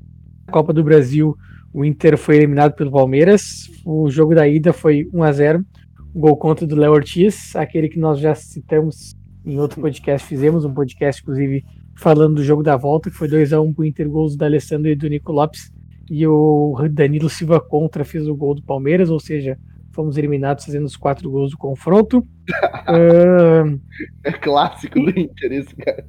Copa 0.50 0.72
do 0.72 0.84
Brasil, 0.84 1.37
o 1.72 1.84
Inter 1.84 2.16
foi 2.18 2.37
eliminado 2.37 2.75
pelo 2.75 2.90
Palmeiras. 2.90 3.70
O 3.84 4.11
jogo 4.11 4.34
da 4.34 4.46
ida 4.46 4.72
foi 4.72 5.08
1 5.12 5.22
a 5.22 5.32
0 5.32 5.66
gol 6.14 6.37
contra 6.37 6.66
do 6.66 6.76
Léo 6.76 6.92
Ortiz, 6.92 7.56
aquele 7.56 7.88
que 7.88 7.99
nós 7.99 8.20
já 8.20 8.34
citamos 8.34 9.14
em 9.44 9.58
outro 9.58 9.80
podcast, 9.80 10.26
fizemos 10.28 10.64
um 10.64 10.72
podcast, 10.72 11.22
inclusive, 11.22 11.64
falando 11.96 12.37
do 12.37 12.44
jogo 12.44 12.62
da 12.62 12.76
volta, 12.76 13.11
que 13.11 13.16
foi 13.16 13.28
2 13.28 13.52
a 13.52 13.61
1 13.61 13.72
pro 13.72 13.84
Inter, 13.84 14.08
gols 14.08 14.37
do 14.37 14.44
Alessandro 14.44 14.90
e 14.90 14.94
do 14.94 15.08
Nico 15.08 15.32
Lopes, 15.32 15.72
e 16.11 16.26
o 16.26 16.76
Danilo 16.90 17.28
Silva 17.28 17.61
contra 17.61 18.04
fez 18.04 18.28
o 18.28 18.37
gol 18.37 18.54
do 18.54 18.62
Palmeiras, 18.62 19.11
ou 19.11 19.18
seja, 19.18 19.58
fomos 19.92 20.16
eliminados 20.16 20.64
fazendo 20.64 20.84
os 20.84 20.96
quatro 20.96 21.30
gols 21.30 21.50
do 21.50 21.58
confronto. 21.58 22.18
uh, 22.88 23.80
é 24.22 24.32
clássico 24.32 25.00
do 25.00 25.11
Inter 25.18 25.52
isso, 25.52 25.75
cara. 25.76 26.04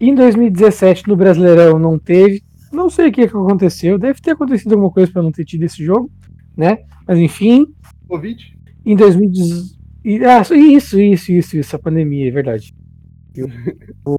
Em 0.00 0.14
2017, 0.14 1.06
no 1.06 1.14
Brasileirão, 1.14 1.78
não 1.78 1.98
teve. 1.98 2.42
Não 2.72 2.88
sei 2.88 3.08
o 3.08 3.12
que, 3.12 3.28
que 3.28 3.36
aconteceu. 3.36 3.98
Deve 3.98 4.20
ter 4.20 4.30
acontecido 4.30 4.72
alguma 4.72 4.90
coisa 4.90 5.12
para 5.12 5.22
não 5.22 5.30
ter 5.30 5.44
tido 5.44 5.64
esse 5.64 5.84
jogo, 5.84 6.10
né? 6.56 6.78
Mas 7.06 7.18
enfim. 7.18 7.66
Covid? 8.08 8.56
Em 8.86 8.96
2018. 8.96 9.78
Ah, 10.26 10.40
isso, 10.56 10.98
isso, 10.98 11.30
isso, 11.30 11.56
isso, 11.58 11.76
a 11.76 11.78
pandemia, 11.78 12.28
é 12.28 12.30
verdade. 12.30 12.72
O, 14.06 14.16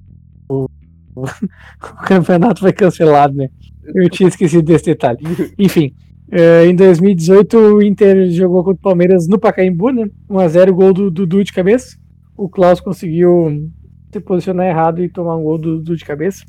o, 0.47 0.69
o, 1.15 1.23
o 1.25 2.05
campeonato 2.05 2.59
foi 2.59 2.71
cancelado, 2.71 3.35
né? 3.35 3.49
Eu 3.83 4.07
tinha 4.07 4.29
esquecido 4.29 4.61
desse 4.61 4.85
detalhe. 4.85 5.19
Enfim, 5.57 5.95
uh, 6.31 6.69
em 6.69 6.75
2018 6.75 7.57
o 7.57 7.81
Inter 7.81 8.29
jogou 8.29 8.63
contra 8.63 8.79
o 8.79 8.83
Palmeiras 8.83 9.27
no 9.27 9.39
Pacaembu, 9.39 9.89
né? 9.89 10.07
1x0, 10.29 10.71
gol 10.71 10.93
do 10.93 11.09
Dudu 11.09 11.43
de 11.43 11.51
cabeça. 11.51 11.97
O 12.37 12.47
Klaus 12.47 12.79
conseguiu 12.79 13.71
se 14.11 14.19
posicionar 14.19 14.67
errado 14.67 15.03
e 15.03 15.09
tomar 15.09 15.37
um 15.37 15.43
gol 15.43 15.57
do 15.57 15.77
Dudu 15.77 15.95
de 15.95 16.05
cabeça. 16.05 16.43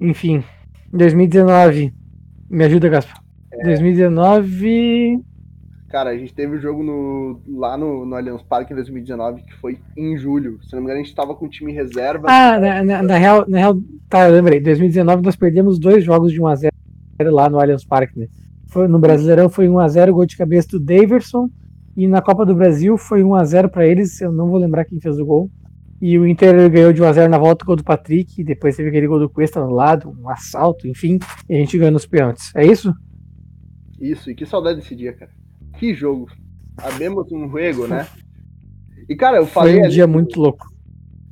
Enfim, 0.00 0.42
2019. 0.92 1.92
Me 2.50 2.64
ajuda, 2.64 2.88
Gaspar. 2.88 3.22
É... 3.52 3.64
2019. 3.64 5.22
Cara, 5.88 6.10
a 6.10 6.16
gente 6.16 6.34
teve 6.34 6.56
o 6.56 6.58
um 6.58 6.60
jogo 6.60 6.82
no, 6.82 7.40
lá 7.56 7.76
no, 7.76 8.04
no 8.04 8.16
Allianz 8.16 8.42
Parque 8.42 8.72
em 8.72 8.76
2019, 8.76 9.42
que 9.42 9.54
foi 9.60 9.78
em 9.96 10.18
julho. 10.18 10.58
Se 10.64 10.72
não 10.72 10.80
me 10.80 10.86
engano, 10.86 11.00
a 11.00 11.04
gente 11.04 11.14
tava 11.14 11.36
com 11.36 11.46
o 11.46 11.48
time 11.48 11.72
reserva. 11.72 12.26
Ah, 12.28 12.58
na, 12.58 12.82
na, 12.82 13.02
na, 13.02 13.16
real, 13.16 13.44
na 13.48 13.58
real, 13.58 13.78
tá, 14.08 14.28
eu 14.28 14.34
lembrei. 14.34 14.58
2019 14.60 15.22
nós 15.22 15.36
perdemos 15.36 15.78
dois 15.78 16.02
jogos 16.02 16.32
de 16.32 16.40
1x0 16.40 16.70
lá 17.30 17.48
no 17.48 17.60
Allianz 17.60 17.84
Parque, 17.84 18.18
né? 18.18 18.26
Foi, 18.66 18.88
no 18.88 18.98
Brasileirão 18.98 19.48
foi 19.48 19.68
1x0, 19.68 20.10
gol 20.10 20.26
de 20.26 20.36
cabeça 20.36 20.70
do 20.70 20.80
Daverson. 20.80 21.48
E 21.96 22.08
na 22.08 22.20
Copa 22.20 22.44
do 22.44 22.56
Brasil 22.56 22.98
foi 22.98 23.22
1x0 23.22 23.68
para 23.68 23.86
eles, 23.86 24.20
eu 24.20 24.32
não 24.32 24.48
vou 24.48 24.58
lembrar 24.58 24.84
quem 24.84 24.98
fez 24.98 25.16
o 25.20 25.24
gol. 25.24 25.48
E 26.06 26.18
o 26.18 26.26
Inter 26.26 26.70
ganhou 26.70 26.92
de 26.92 27.00
1x0 27.00 27.28
na 27.28 27.38
volta, 27.38 27.64
gol 27.64 27.76
do 27.76 27.82
Patrick, 27.82 28.38
e 28.38 28.44
depois 28.44 28.76
teve 28.76 28.90
aquele 28.90 29.06
gol 29.06 29.18
do 29.18 29.26
Cuesta 29.26 29.58
no 29.58 29.72
lado, 29.72 30.14
um 30.20 30.28
assalto, 30.28 30.86
enfim, 30.86 31.18
e 31.48 31.54
a 31.54 31.58
gente 31.58 31.78
ganhou 31.78 31.92
nos 31.92 32.04
pênaltis. 32.04 32.54
É 32.54 32.62
isso? 32.62 32.94
Isso, 33.98 34.30
e 34.30 34.34
que 34.34 34.44
saudade 34.44 34.80
desse 34.80 34.94
dia, 34.94 35.14
cara. 35.14 35.30
Que 35.78 35.94
jogo. 35.94 36.30
Abemos 36.76 37.32
um 37.32 37.48
juego, 37.48 37.86
né? 37.86 38.06
E, 39.08 39.16
cara, 39.16 39.38
eu 39.38 39.46
falei. 39.46 39.72
Foi 39.72 39.80
um 39.80 39.84
ali, 39.86 39.94
dia 39.94 40.06
muito 40.06 40.38
louco. 40.38 40.66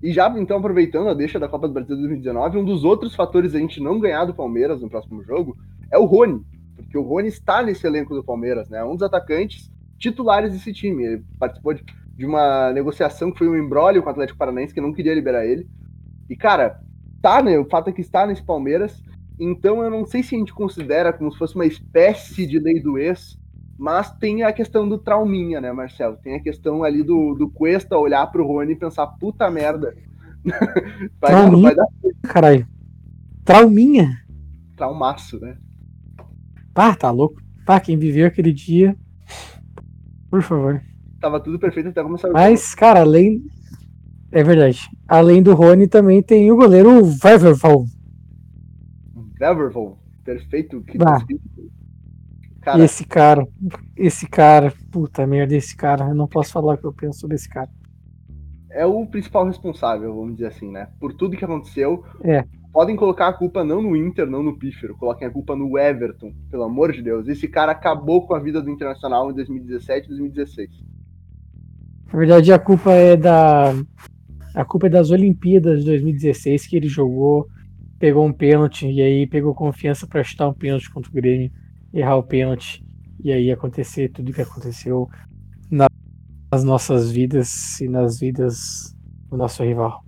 E 0.02 0.10
já, 0.10 0.26
então, 0.38 0.56
aproveitando 0.56 1.10
a 1.10 1.14
deixa 1.14 1.38
da 1.38 1.50
Copa 1.50 1.68
do 1.68 1.74
Brasil 1.74 1.94
2019, 1.94 2.56
um 2.56 2.64
dos 2.64 2.82
outros 2.82 3.14
fatores 3.14 3.54
a 3.54 3.58
gente 3.58 3.78
não 3.78 4.00
ganhar 4.00 4.24
do 4.24 4.32
Palmeiras 4.32 4.80
no 4.80 4.88
próximo 4.88 5.22
jogo 5.22 5.54
é 5.90 5.98
o 5.98 6.06
Rony. 6.06 6.40
Porque 6.76 6.96
o 6.96 7.02
Rony 7.02 7.28
está 7.28 7.62
nesse 7.62 7.86
elenco 7.86 8.14
do 8.14 8.24
Palmeiras, 8.24 8.70
né? 8.70 8.82
Um 8.82 8.94
dos 8.94 9.02
atacantes 9.02 9.70
titulares 9.98 10.50
desse 10.50 10.72
time. 10.72 11.04
Ele 11.04 11.24
participou 11.38 11.74
de, 11.74 11.84
de 12.16 12.26
uma 12.26 12.72
negociação 12.72 13.30
que 13.30 13.38
foi 13.38 13.48
um 13.48 13.56
embrólio 13.56 14.02
com 14.02 14.08
o 14.08 14.12
Atlético 14.12 14.38
Paranaense, 14.38 14.74
que 14.74 14.80
não 14.80 14.92
queria 14.92 15.14
liberar 15.14 15.46
ele. 15.46 15.66
E, 16.28 16.36
cara, 16.36 16.80
tá, 17.20 17.42
né? 17.42 17.58
O 17.58 17.64
fato 17.64 17.90
é 17.90 17.92
que 17.92 18.00
está 18.00 18.26
nesse 18.26 18.42
Palmeiras. 18.42 19.02
Então 19.38 19.82
eu 19.82 19.90
não 19.90 20.06
sei 20.06 20.22
se 20.22 20.34
a 20.34 20.38
gente 20.38 20.52
considera 20.52 21.12
como 21.12 21.32
se 21.32 21.38
fosse 21.38 21.54
uma 21.54 21.66
espécie 21.66 22.46
de 22.46 22.58
lei 22.58 22.80
do 22.80 22.98
ex, 22.98 23.38
mas 23.78 24.12
tem 24.12 24.42
a 24.42 24.52
questão 24.52 24.88
do 24.88 24.98
trauminha, 24.98 25.60
né, 25.60 25.72
Marcelo? 25.72 26.16
Tem 26.16 26.34
a 26.36 26.42
questão 26.42 26.84
ali 26.84 27.02
do, 27.02 27.34
do 27.34 27.50
Cuesta 27.50 27.96
olhar 27.96 28.26
pro 28.28 28.46
Rony 28.46 28.72
e 28.72 28.76
pensar, 28.76 29.06
puta 29.06 29.50
merda. 29.50 29.96
vai, 31.20 31.30
trauminha, 31.30 31.62
vai 31.62 31.74
dar... 31.74 31.86
caralho. 32.22 32.68
Trauminha? 33.44 34.22
Traumaço, 34.76 35.40
né? 35.40 35.56
Pá, 36.72 36.94
tá 36.94 37.10
louco. 37.10 37.42
Pá, 37.66 37.80
quem 37.80 37.98
viveu 37.98 38.26
aquele 38.26 38.52
dia. 38.52 38.96
Por 40.30 40.42
favor. 40.42 40.80
Tava 41.22 41.38
tudo 41.38 41.56
perfeito 41.56 41.88
até 41.88 42.02
começar 42.02 42.28
o 42.28 42.32
Mas, 42.32 42.74
cara, 42.74 43.00
além. 43.00 43.44
É 44.32 44.42
verdade. 44.42 44.90
Além 45.06 45.40
do 45.40 45.54
Rony, 45.54 45.86
também 45.86 46.20
tem 46.20 46.50
o 46.50 46.56
goleiro 46.56 47.00
Weverval. 47.24 47.84
Weverval. 49.40 49.98
Perfeito. 50.24 50.82
Que 50.82 50.98
cara. 50.98 51.24
Esse 52.82 53.04
cara. 53.06 53.46
Esse 53.96 54.28
cara. 54.28 54.74
Puta 54.90 55.24
merda, 55.24 55.54
esse 55.54 55.76
cara. 55.76 56.08
Eu 56.08 56.14
não 56.16 56.26
posso 56.26 56.50
falar 56.50 56.74
o 56.74 56.78
que 56.78 56.86
eu 56.86 56.92
penso 56.92 57.20
sobre 57.20 57.36
esse 57.36 57.48
cara. 57.48 57.70
É 58.68 58.84
o 58.84 59.06
principal 59.06 59.46
responsável, 59.46 60.12
vamos 60.12 60.32
dizer 60.32 60.48
assim, 60.48 60.72
né? 60.72 60.88
Por 60.98 61.14
tudo 61.14 61.36
que 61.36 61.44
aconteceu. 61.44 62.04
É 62.24 62.44
podem 62.72 62.96
colocar 62.96 63.28
a 63.28 63.32
culpa 63.32 63.62
não 63.62 63.82
no 63.82 63.94
Inter, 63.94 64.26
não 64.26 64.42
no 64.42 64.56
Pífero, 64.56 64.96
coloquem 64.96 65.28
a 65.28 65.30
culpa 65.30 65.54
no 65.54 65.78
Everton, 65.78 66.32
pelo 66.50 66.62
amor 66.62 66.90
de 66.92 67.02
Deus. 67.02 67.28
Esse 67.28 67.46
cara 67.46 67.72
acabou 67.72 68.26
com 68.26 68.34
a 68.34 68.38
vida 68.38 68.62
do 68.62 68.70
Internacional 68.70 69.30
em 69.30 69.34
2017 69.34 70.06
e 70.06 70.08
2016. 70.08 70.91
Na 72.12 72.18
verdade, 72.18 72.52
a 72.52 72.58
culpa 72.58 72.92
é 72.92 73.16
da 73.16 73.72
a 74.54 74.64
culpa 74.66 74.86
é 74.86 74.90
das 74.90 75.10
Olimpíadas 75.10 75.80
de 75.80 75.86
2016 75.86 76.66
que 76.66 76.76
ele 76.76 76.86
jogou, 76.86 77.48
pegou 77.98 78.26
um 78.26 78.32
pênalti 78.32 78.86
e 78.86 79.00
aí 79.00 79.26
pegou 79.26 79.54
confiança 79.54 80.06
para 80.06 80.22
chutar 80.22 80.46
um 80.46 80.52
pênalti 80.52 80.90
contra 80.90 81.10
o 81.10 81.14
Grêmio, 81.14 81.50
errar 81.92 82.16
o 82.16 82.22
pênalti 82.22 82.84
e 83.24 83.32
aí 83.32 83.50
acontecer 83.50 84.10
tudo 84.10 84.28
o 84.28 84.32
que 84.34 84.42
aconteceu 84.42 85.08
nas 85.70 86.62
nossas 86.62 87.10
vidas 87.10 87.80
e 87.80 87.88
nas 87.88 88.20
vidas 88.20 88.94
do 89.30 89.38
nosso 89.38 89.64
rival. 89.64 90.04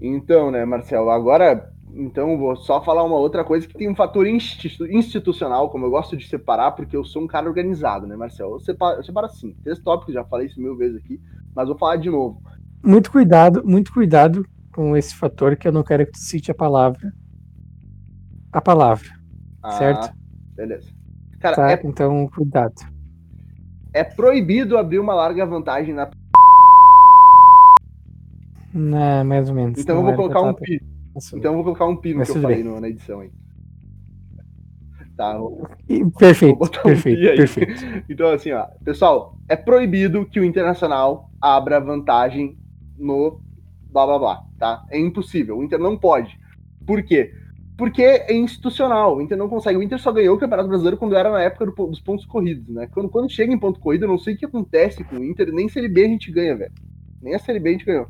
Então, 0.00 0.50
né, 0.50 0.64
Marcelo, 0.64 1.10
agora 1.10 1.73
então 1.96 2.36
vou 2.36 2.56
só 2.56 2.82
falar 2.82 3.04
uma 3.04 3.16
outra 3.16 3.44
coisa 3.44 3.66
que 3.66 3.74
tem 3.74 3.88
um 3.88 3.94
fator 3.94 4.26
institucional, 4.26 5.70
como 5.70 5.86
eu 5.86 5.90
gosto 5.90 6.16
de 6.16 6.26
separar, 6.26 6.72
porque 6.72 6.96
eu 6.96 7.04
sou 7.04 7.22
um 7.22 7.26
cara 7.26 7.48
organizado, 7.48 8.06
né, 8.06 8.16
Marcelo? 8.16 8.56
Eu 8.56 8.60
separo, 8.60 8.98
eu 8.98 9.04
separo 9.04 9.26
assim, 9.26 9.54
três 9.62 9.78
tópicos, 9.78 10.14
já 10.14 10.24
falei 10.24 10.46
isso 10.46 10.60
mil 10.60 10.76
vezes 10.76 10.98
aqui, 10.98 11.20
mas 11.54 11.68
vou 11.68 11.78
falar 11.78 11.96
de 11.96 12.10
novo. 12.10 12.42
Muito 12.82 13.10
cuidado, 13.10 13.62
muito 13.64 13.92
cuidado 13.92 14.44
com 14.72 14.96
esse 14.96 15.14
fator 15.14 15.56
que 15.56 15.68
eu 15.68 15.72
não 15.72 15.82
quero 15.82 16.04
que 16.04 16.12
tu 16.12 16.18
cite 16.18 16.50
a 16.50 16.54
palavra. 16.54 17.12
A 18.52 18.60
palavra. 18.60 19.08
Ah, 19.62 19.70
certo? 19.72 20.14
Beleza. 20.54 20.90
Cara, 21.40 21.56
tá, 21.56 21.70
é... 21.70 21.80
então 21.84 22.28
cuidado. 22.28 22.74
É 23.92 24.02
proibido 24.02 24.76
abrir 24.76 24.98
uma 24.98 25.14
larga 25.14 25.46
vantagem 25.46 25.94
na 25.94 26.10
não, 28.74 29.24
mais 29.24 29.48
ou 29.48 29.54
menos. 29.54 29.78
Então 29.78 29.96
eu 29.96 30.02
vou 30.02 30.14
colocar 30.14 30.42
um 30.42 30.52
pi. 30.52 30.82
Então 31.34 31.52
eu 31.52 31.54
vou 31.54 31.64
colocar 31.64 31.86
um 31.86 31.96
pi 31.96 32.14
no 32.14 32.24
que 32.24 32.30
eu 32.30 32.42
falei 32.42 32.64
no, 32.64 32.80
na 32.80 32.88
edição 32.88 33.20
aí. 33.20 33.30
Tá. 35.16 35.38
Vou... 35.38 35.68
Perfeito, 36.18 36.58
vou 36.58 36.68
perfeito, 36.68 37.20
um 37.20 37.36
perfeito. 37.36 37.84
Então, 38.08 38.28
assim, 38.30 38.50
ó, 38.50 38.66
pessoal, 38.84 39.38
é 39.48 39.54
proibido 39.54 40.26
que 40.26 40.40
o 40.40 40.44
Internacional 40.44 41.30
abra 41.40 41.78
vantagem 41.80 42.58
no 42.98 43.40
blá 43.90 44.06
blá 44.06 44.18
blá, 44.18 44.44
tá? 44.58 44.84
É 44.90 44.98
impossível. 44.98 45.58
O 45.58 45.62
Inter 45.62 45.78
não 45.78 45.96
pode. 45.96 46.36
Por 46.84 47.02
quê? 47.02 47.32
Porque 47.76 48.02
é 48.02 48.34
institucional. 48.34 49.16
O 49.16 49.22
Inter 49.22 49.38
não 49.38 49.48
consegue. 49.48 49.78
O 49.78 49.82
Inter 49.82 49.98
só 50.00 50.12
ganhou 50.12 50.36
o 50.36 50.38
Campeonato 50.38 50.68
Brasileiro 50.68 50.96
quando 50.96 51.16
era 51.16 51.30
na 51.30 51.42
época 51.42 51.66
do, 51.66 51.86
dos 51.86 52.00
pontos 52.00 52.26
corridos, 52.26 52.68
né? 52.68 52.88
Quando, 52.88 53.08
quando 53.08 53.30
chega 53.30 53.52
em 53.52 53.58
ponto 53.58 53.78
corrido, 53.78 54.04
eu 54.04 54.08
não 54.08 54.18
sei 54.18 54.34
o 54.34 54.36
que 54.36 54.46
acontece 54.46 55.04
com 55.04 55.16
o 55.16 55.24
Inter, 55.24 55.52
nem 55.52 55.68
Série 55.68 55.88
B 55.88 56.04
a 56.04 56.08
gente 56.08 56.30
ganha, 56.32 56.56
velho. 56.56 56.72
Nem 57.22 57.34
a 57.34 57.38
Série 57.38 57.60
B 57.60 57.68
a 57.68 57.72
gente 57.72 57.84
ganhou. 57.84 58.08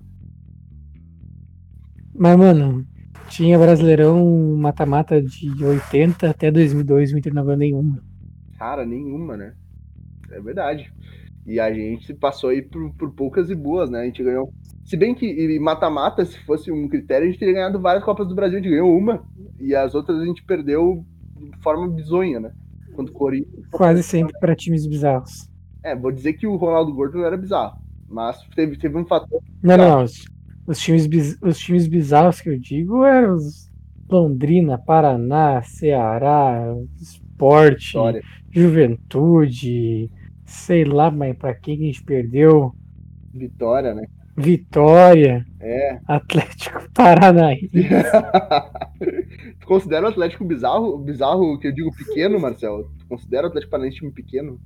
Mas, 2.15 2.37
mano, 2.37 2.87
tinha 3.29 3.59
Brasileirão 3.59 4.57
mata-mata 4.57 5.21
de 5.21 5.65
80 5.65 6.31
até 6.31 6.51
2002, 6.51 7.13
o 7.13 7.19
Inter 7.19 7.35
não 7.35 7.45
ganhou 7.45 7.59
nenhuma. 7.59 8.03
Cara, 8.59 8.85
nenhuma, 8.85 9.37
né? 9.37 9.55
É 10.31 10.41
verdade. 10.41 10.93
E 11.47 11.61
a 11.61 11.73
gente 11.73 12.15
passou 12.15 12.51
aí 12.51 12.63
por, 12.63 12.93
por 12.95 13.13
poucas 13.13 13.51
e 13.51 13.55
boas, 13.55 13.91
né? 13.91 14.01
A 14.01 14.05
gente 14.05 14.23
ganhou. 14.23 14.53
Se 14.85 14.97
bem 14.97 15.15
que 15.15 15.59
mata-mata, 15.59 16.25
se 16.25 16.39
fosse 16.45 16.71
um 16.73 16.89
critério, 16.89 17.27
a 17.27 17.31
gente 17.31 17.39
teria 17.39 17.55
ganhado 17.55 17.81
várias 17.81 18.05
Copas 18.05 18.27
do 18.27 18.35
Brasil. 18.35 18.59
A 18.59 18.63
gente 18.63 18.71
ganhou 18.71 18.97
uma. 18.97 19.23
E 19.61 19.75
as 19.75 19.95
outras 19.95 20.21
a 20.21 20.25
gente 20.25 20.43
perdeu 20.45 21.05
de 21.37 21.63
forma 21.63 21.89
bizonha, 21.89 22.41
né? 22.41 22.53
Quando 22.95 23.13
Corinthians. 23.13 23.67
Quase 23.71 24.03
sempre 24.03 24.39
para 24.39 24.55
times 24.55 24.87
bizarros. 24.87 25.51
É, 25.83 25.95
vou 25.95 26.11
dizer 26.11 26.35
que 26.35 26.47
o 26.47 26.57
Ronaldo 26.57 26.95
Gordo 26.95 27.19
não 27.19 27.27
era 27.27 27.37
bizarro. 27.37 27.79
Mas 28.09 28.39
teve, 28.55 28.79
teve 28.79 28.97
um 28.97 29.05
fator. 29.05 29.43
Não, 29.63 29.77
não, 29.77 30.01
não. 30.01 30.07
Os 30.67 30.79
times, 30.79 31.39
os 31.43 31.59
times 31.59 31.87
bizarros 31.87 32.41
que 32.41 32.49
eu 32.49 32.59
digo 32.59 33.05
eram 33.05 33.35
os 33.35 33.71
Londrina, 34.09 34.79
Paraná, 34.79 35.63
Ceará, 35.63 36.75
Esporte, 37.01 37.89
Vitória. 37.89 38.23
Juventude, 38.51 40.11
sei 40.45 40.85
lá, 40.85 41.11
mas 41.11 41.37
pra 41.37 41.55
quem 41.55 41.75
a 41.75 41.87
gente 41.87 42.03
perdeu? 42.05 42.73
Vitória, 43.33 43.95
né? 43.95 44.07
Vitória. 44.37 45.47
É. 45.61 45.99
Atlético 46.07 46.89
Paranaense. 46.93 47.71
tu 49.61 49.67
considera 49.67 50.07
o 50.07 50.09
Atlético 50.09 50.45
bizarro, 50.45 50.99
bizarro 50.99 51.59
que 51.59 51.69
eu 51.69 51.73
digo 51.73 51.95
pequeno, 51.95 52.39
Marcelo? 52.39 52.91
Tu 52.99 53.07
considera 53.07 53.45
o 53.45 53.49
Atlético 53.49 53.71
Paranaense 53.71 53.99
time 53.99 54.13
pequeno? 54.13 54.61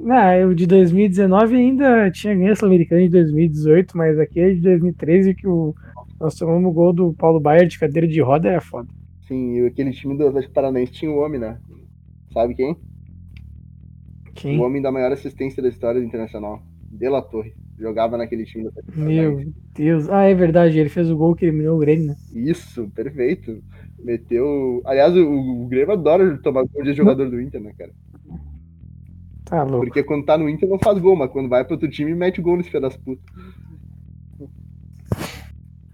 Não, 0.00 0.50
o 0.50 0.54
de 0.54 0.66
2019 0.66 1.56
ainda 1.56 2.10
tinha 2.10 2.34
ganho 2.34 2.52
a 2.52 2.56
Sul-Americana 2.56 3.02
de 3.02 3.08
2018, 3.08 3.96
mas 3.96 4.18
aquele 4.18 4.56
de 4.56 4.60
2013 4.60 5.34
que 5.34 5.46
o, 5.46 5.74
nós 6.20 6.34
tomamos 6.34 6.70
o 6.70 6.74
gol 6.74 6.92
do 6.92 7.12
Paulo 7.14 7.40
Baier 7.40 7.66
de 7.66 7.78
cadeira 7.78 8.06
de 8.06 8.20
roda 8.20 8.48
era 8.48 8.60
foda. 8.60 8.88
Sim, 9.26 9.58
e 9.58 9.66
aquele 9.66 9.92
time 9.92 10.16
do 10.16 10.26
Atlético 10.26 10.52
Paranaense 10.52 10.92
tinha 10.92 11.10
um 11.10 11.18
homem, 11.18 11.40
né? 11.40 11.58
Sabe 12.32 12.54
quem? 12.54 12.76
Quem? 14.34 14.58
O 14.58 14.62
homem 14.62 14.82
da 14.82 14.92
maior 14.92 15.12
assistência 15.12 15.62
da 15.62 15.68
história 15.68 16.00
do 16.00 16.06
Internacional. 16.06 16.62
De 16.90 17.08
La 17.08 17.22
Torre. 17.22 17.54
Jogava 17.78 18.16
naquele 18.16 18.44
time. 18.44 18.64
da 18.64 18.82
Meu 18.94 19.44
Deus. 19.74 20.08
Ah, 20.08 20.24
é 20.24 20.34
verdade. 20.34 20.78
Ele 20.78 20.88
fez 20.88 21.10
o 21.10 21.16
gol 21.16 21.34
que 21.34 21.44
eliminou 21.44 21.76
o 21.76 21.80
Grêmio, 21.80 22.08
né? 22.08 22.16
Isso, 22.32 22.88
perfeito. 22.94 23.62
Meteu. 23.98 24.82
Aliás, 24.84 25.16
o, 25.16 25.26
o 25.26 25.66
Grêmio 25.66 25.92
adora 25.92 26.38
tomar 26.38 26.64
gol 26.64 26.82
de 26.82 26.92
jogador 26.92 27.28
do 27.30 27.40
Inter, 27.40 27.60
né, 27.60 27.72
cara? 27.76 27.92
Tá 29.44 29.62
louco. 29.62 29.86
Porque 29.86 30.02
quando 30.02 30.24
tá 30.24 30.38
no 30.38 30.48
Inter 30.48 30.68
não 30.68 30.78
faz 30.78 30.98
gol, 30.98 31.16
mas 31.16 31.30
quando 31.30 31.48
vai 31.48 31.64
pro 31.64 31.74
outro 31.74 31.90
time 31.90 32.14
mete 32.14 32.40
gol 32.40 32.56
nesse 32.56 32.70
filho 32.70 32.82
das 32.82 32.96
putas. 32.96 33.24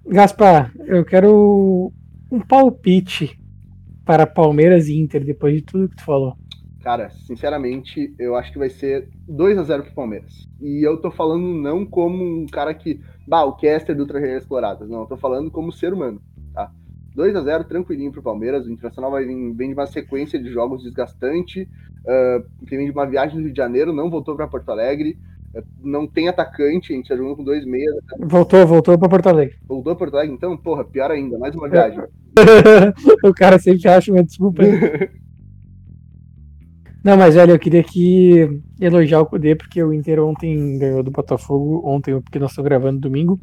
Gaspar, 0.07 0.73
eu 0.87 1.05
quero 1.05 1.93
um 2.31 2.41
palpite 2.41 3.39
para 4.05 4.27
Palmeiras 4.27 4.89
e 4.89 4.99
Inter 4.99 5.25
depois 5.25 5.55
de 5.55 5.63
tudo 5.63 5.89
que 5.89 5.97
tu 5.97 6.05
falou. 6.05 6.37
Cara, 6.83 7.11
sinceramente, 7.11 8.15
eu 8.19 8.35
acho 8.35 8.53
que 8.53 8.59
vai 8.59 8.71
ser 8.71 9.09
2 9.29 9.59
a 9.59 9.63
0 9.63 9.83
pro 9.85 9.95
Palmeiras. 9.95 10.49
E 10.61 10.87
eu 10.87 10.97
tô 10.97 11.11
falando 11.11 11.47
não 11.47 11.85
como 11.85 12.25
um 12.25 12.47
cara 12.47 12.73
que. 12.73 13.01
Bah, 13.27 13.45
o 13.45 13.53
caster 13.53 13.95
do 13.95 14.07
Tragédias 14.07 14.43
Exploradas. 14.43 14.89
Não, 14.89 15.03
eu 15.03 15.07
tô 15.07 15.17
falando 15.17 15.51
como 15.51 15.71
ser 15.71 15.93
humano, 15.93 16.21
tá? 16.55 16.73
2 17.15 17.37
a 17.37 17.43
0 17.43 17.65
tranquilinho 17.65 18.11
pro 18.11 18.23
Palmeiras. 18.23 18.67
O 18.67 18.73
Internacional 18.73 19.11
vai 19.11 19.25
vir, 19.25 19.53
vem 19.55 19.69
de 19.69 19.75
uma 19.75 19.87
sequência 19.87 20.43
de 20.43 20.51
jogos 20.51 20.83
desgastante. 20.83 21.69
Uh, 22.05 22.45
vem 22.63 22.87
de 22.87 22.91
uma 22.91 23.07
viagem 23.07 23.37
no 23.37 23.43
Rio 23.43 23.53
de 23.53 23.57
Janeiro, 23.57 23.93
não 23.93 24.11
voltou 24.11 24.35
para 24.35 24.49
Porto 24.49 24.71
Alegre. 24.71 25.19
Uh, 25.55 25.63
não 25.83 26.07
tem 26.07 26.29
atacante, 26.29 26.93
a 26.93 26.97
gente 26.97 27.09
tá 27.09 27.17
jogando 27.17 27.37
com 27.37 27.45
dois 27.45 27.65
meias. 27.65 27.95
Voltou, 28.19 28.67
voltou 28.67 28.99
para 28.99 29.09
Porto 29.09 29.29
Alegre. 29.29 29.57
Voltou 29.67 29.95
para 29.95 30.07
Porto 30.07 30.15
Alegre, 30.15 30.35
então, 30.35 30.57
porra, 30.57 30.85
pior 30.85 31.11
ainda, 31.11 31.39
mais 31.39 31.55
uma 31.55 31.69
viagem. 31.69 32.01
o 33.25 33.35
cara 33.35 33.59
sempre 33.59 33.89
acha 33.89 34.13
uma 34.13 34.25
desculpa. 34.25 34.63
Não, 37.03 37.17
mas 37.17 37.35
velho, 37.35 37.53
eu 37.53 37.59
queria 37.59 37.81
aqui 37.81 38.61
elogiar 38.79 39.21
o 39.21 39.27
Cudê, 39.27 39.55
porque 39.55 39.83
o 39.83 39.93
Inter 39.93 40.23
ontem 40.23 40.79
ganhou 40.79 41.03
do 41.03 41.11
Botafogo, 41.11 41.81
ontem, 41.83 42.21
porque 42.21 42.39
nós 42.39 42.51
estamos 42.51 42.69
gravando 42.69 43.01
domingo, 43.01 43.41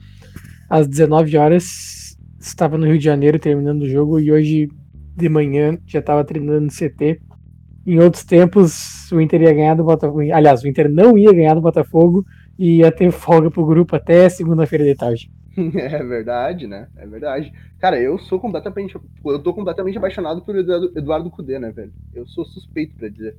às 0.69 0.87
19 0.87 1.35
horas, 1.37 2.15
estava 2.39 2.77
no 2.77 2.85
Rio 2.85 2.99
de 2.99 3.03
Janeiro 3.03 3.39
terminando 3.39 3.81
o 3.81 3.89
jogo, 3.89 4.19
e 4.19 4.31
hoje 4.31 4.69
de 5.15 5.27
manhã 5.27 5.75
já 5.87 5.97
estava 5.99 6.23
treinando 6.23 6.61
no 6.61 6.71
CT. 6.71 7.19
Em 7.87 8.01
outros 8.01 8.25
tempos, 8.25 9.09
o 9.13 9.21
Inter 9.21 9.43
ia 9.43 9.53
ganhar 9.53 9.75
do 9.75 9.85
Botafogo. 9.85 10.19
Aliás, 10.19 10.61
o 10.61 10.67
Inter 10.67 10.89
não 10.91 11.17
ia 11.17 11.31
ganhar 11.31 11.53
do 11.53 11.61
Botafogo 11.61 12.25
e 12.59 12.79
ia 12.79 12.91
ter 12.91 13.09
folga 13.11 13.49
pro 13.49 13.65
grupo 13.65 13.95
até 13.95 14.27
segunda-feira 14.27 14.83
de 14.83 14.93
tarde. 14.93 15.31
É 15.57 16.03
verdade, 16.03 16.67
né? 16.67 16.87
É 16.97 17.07
verdade. 17.07 17.51
Cara, 17.79 17.99
eu 17.99 18.19
sou 18.19 18.39
completamente. 18.39 18.95
Eu 19.25 19.39
tô 19.39 19.53
completamente 19.53 19.97
apaixonado 19.97 20.41
por 20.43 20.55
Eduardo, 20.55 20.91
Eduardo 20.95 21.31
Cudê, 21.31 21.57
né, 21.57 21.71
velho? 21.71 21.91
Eu 22.13 22.27
sou 22.27 22.45
suspeito 22.45 22.93
para 22.95 23.07
dizer. 23.07 23.35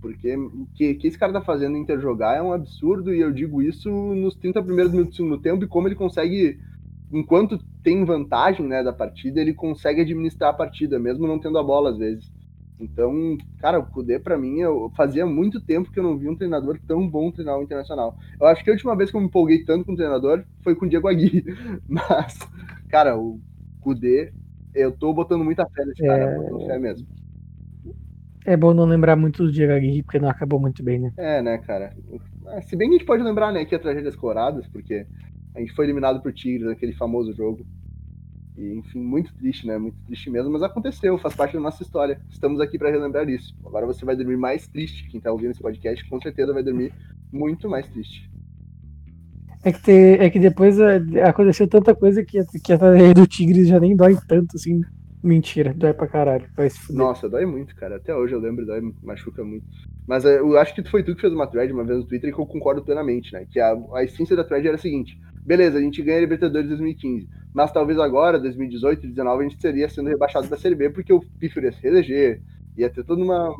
Porque 0.00 0.34
o 0.34 0.66
que, 0.74 0.94
que 0.94 1.06
esse 1.06 1.18
cara 1.18 1.34
tá 1.34 1.40
fazendo 1.40 1.76
Inter 1.76 2.00
jogar 2.00 2.36
é 2.36 2.42
um 2.42 2.52
absurdo, 2.52 3.14
e 3.14 3.20
eu 3.20 3.30
digo 3.30 3.62
isso 3.62 3.88
nos 3.90 4.34
30 4.34 4.62
primeiros 4.62 4.92
minutos 4.92 5.14
do 5.14 5.16
segundo 5.16 5.38
tempo, 5.38 5.62
e 5.62 5.68
como 5.68 5.86
ele 5.86 5.94
consegue, 5.94 6.58
enquanto 7.12 7.60
tem 7.82 8.04
vantagem 8.04 8.66
né, 8.66 8.82
da 8.82 8.92
partida, 8.92 9.40
ele 9.40 9.54
consegue 9.54 10.00
administrar 10.00 10.50
a 10.50 10.56
partida, 10.56 10.98
mesmo 10.98 11.26
não 11.28 11.38
tendo 11.38 11.58
a 11.58 11.62
bola 11.62 11.90
às 11.90 11.98
vezes. 11.98 12.34
Então, 12.78 13.38
cara, 13.58 13.78
o 13.78 13.86
Kudê, 13.86 14.18
para 14.18 14.36
mim, 14.36 14.58
eu 14.60 14.90
fazia 14.94 15.24
muito 15.24 15.60
tempo 15.60 15.90
que 15.90 15.98
eu 15.98 16.04
não 16.04 16.18
vi 16.18 16.28
um 16.28 16.36
treinador 16.36 16.78
tão 16.86 17.08
bom 17.08 17.32
treinar 17.32 17.58
o 17.58 17.62
Internacional. 17.62 18.16
Eu 18.38 18.46
acho 18.46 18.62
que 18.62 18.70
a 18.70 18.72
última 18.74 18.94
vez 18.94 19.10
que 19.10 19.16
eu 19.16 19.20
me 19.20 19.26
empolguei 19.26 19.64
tanto 19.64 19.84
com 19.84 19.92
o 19.92 19.96
treinador 19.96 20.44
foi 20.62 20.74
com 20.74 20.84
o 20.84 20.88
Diego 20.88 21.08
Aguirre. 21.08 21.44
Mas, 21.88 22.38
cara, 22.88 23.18
o 23.18 23.40
Kudê, 23.80 24.32
eu 24.74 24.92
tô 24.92 25.14
botando 25.14 25.42
muita 25.42 25.66
fé 25.66 25.84
nesse 25.86 26.02
cara, 26.02 26.24
é... 26.24 26.36
botando 26.36 26.66
fé 26.66 26.78
mesmo. 26.78 27.06
É 28.44 28.56
bom 28.56 28.72
não 28.72 28.84
lembrar 28.84 29.16
muito 29.16 29.44
do 29.44 29.50
Diego 29.50 29.72
Aguirre, 29.72 30.02
porque 30.02 30.20
não 30.20 30.28
acabou 30.28 30.60
muito 30.60 30.82
bem, 30.82 31.00
né? 31.00 31.12
É, 31.16 31.42
né, 31.42 31.58
cara. 31.58 31.92
Se 32.62 32.76
bem 32.76 32.88
que 32.88 32.94
a 32.94 32.98
gente 32.98 33.06
pode 33.06 33.22
lembrar, 33.22 33.52
né, 33.52 33.64
que 33.64 33.74
é 33.74 33.78
tragédias 33.78 34.14
coloradas, 34.14 34.68
porque 34.68 35.04
a 35.54 35.60
gente 35.60 35.72
foi 35.72 35.86
eliminado 35.86 36.22
por 36.22 36.32
Tigres 36.32 36.66
naquele 36.66 36.92
famoso 36.92 37.32
jogo. 37.32 37.66
E, 38.56 38.74
enfim, 38.74 39.00
muito 39.00 39.34
triste, 39.34 39.66
né? 39.66 39.76
Muito 39.76 39.96
triste 40.06 40.30
mesmo, 40.30 40.50
mas 40.50 40.62
aconteceu, 40.62 41.18
faz 41.18 41.34
parte 41.34 41.54
da 41.54 41.60
nossa 41.60 41.82
história. 41.82 42.20
Estamos 42.30 42.60
aqui 42.60 42.78
para 42.78 42.90
relembrar 42.90 43.28
isso. 43.28 43.54
Agora 43.64 43.86
você 43.86 44.04
vai 44.04 44.16
dormir 44.16 44.36
mais 44.36 44.66
triste. 44.66 45.08
Quem 45.08 45.20
tá 45.20 45.30
ouvindo 45.30 45.50
esse 45.50 45.60
podcast 45.60 46.08
com 46.08 46.20
certeza 46.20 46.54
vai 46.54 46.62
dormir 46.62 46.92
muito 47.30 47.68
mais 47.68 47.86
triste. 47.88 48.30
É 49.62 49.72
que, 49.72 49.90
é 49.90 50.30
que 50.30 50.38
depois 50.38 50.78
é, 50.78 51.22
aconteceu 51.24 51.66
tanta 51.66 51.94
coisa 51.94 52.24
que, 52.24 52.38
que 52.62 52.72
a 52.72 52.76
do 53.12 53.26
Tigres 53.26 53.68
já 53.68 53.80
nem 53.80 53.96
dói 53.96 54.16
tanto, 54.26 54.56
assim. 54.56 54.80
Mentira, 55.22 55.74
dói 55.74 55.92
pra 55.92 56.06
caralho. 56.06 56.46
Vai 56.56 56.68
Nossa, 56.90 57.28
dói 57.28 57.44
muito, 57.44 57.74
cara. 57.74 57.96
Até 57.96 58.14
hoje 58.14 58.32
eu 58.32 58.38
lembro, 58.38 58.64
dói, 58.64 58.80
machuca 59.02 59.42
muito. 59.42 59.66
Mas 60.06 60.24
é, 60.24 60.38
eu 60.38 60.56
acho 60.56 60.72
que 60.72 60.88
foi 60.88 61.02
tu 61.02 61.14
que 61.16 61.20
fez 61.20 61.32
uma 61.32 61.48
thread 61.48 61.72
uma 61.72 61.84
vez 61.84 61.98
no 61.98 62.06
Twitter 62.06 62.30
e 62.30 62.32
que 62.32 62.40
eu 62.40 62.46
concordo 62.46 62.84
plenamente, 62.84 63.32
né? 63.32 63.44
Que 63.50 63.58
a, 63.58 63.76
a 63.94 64.04
essência 64.04 64.36
da 64.36 64.44
thread 64.44 64.66
era 64.68 64.76
a 64.76 64.78
seguinte: 64.78 65.18
beleza, 65.46 65.78
a 65.78 65.80
gente 65.80 66.02
ganha 66.02 66.18
a 66.18 66.20
Libertadores 66.20 66.68
2015, 66.68 67.28
mas 67.54 67.72
talvez 67.72 67.98
agora, 67.98 68.38
2018, 68.38 69.00
2019, 69.00 69.44
a 69.44 69.48
gente 69.48 69.60
seria 69.60 69.88
sendo 69.88 70.08
rebaixado 70.08 70.48
da 70.48 70.56
Série 70.56 70.74
B 70.74 70.90
porque 70.90 71.12
o 71.12 71.20
Piffer 71.38 71.64
ia 71.64 71.72
se 71.72 71.82
reeleger, 71.82 72.42
ia 72.76 72.90
ter 72.90 73.04
toda 73.04 73.22
uma. 73.22 73.54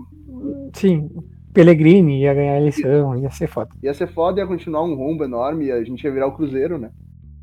Sim, 0.75 1.09
Pellegrini 1.55 2.21
ia 2.21 2.35
ganhar 2.35 2.55
a 2.55 2.61
eleição, 2.61 3.17
ia 3.17 3.31
ser 3.31 3.47
foda. 3.47 3.71
Ia 3.83 3.95
ser 3.95 4.09
foda, 4.09 4.41
ia 4.41 4.47
continuar 4.47 4.83
um 4.83 4.95
rombo 4.95 5.25
enorme, 5.25 5.71
a 5.71 5.83
gente 5.85 6.03
ia 6.05 6.13
virar 6.13 6.27
o 6.27 6.33
Cruzeiro, 6.33 6.77
né? 6.77 6.91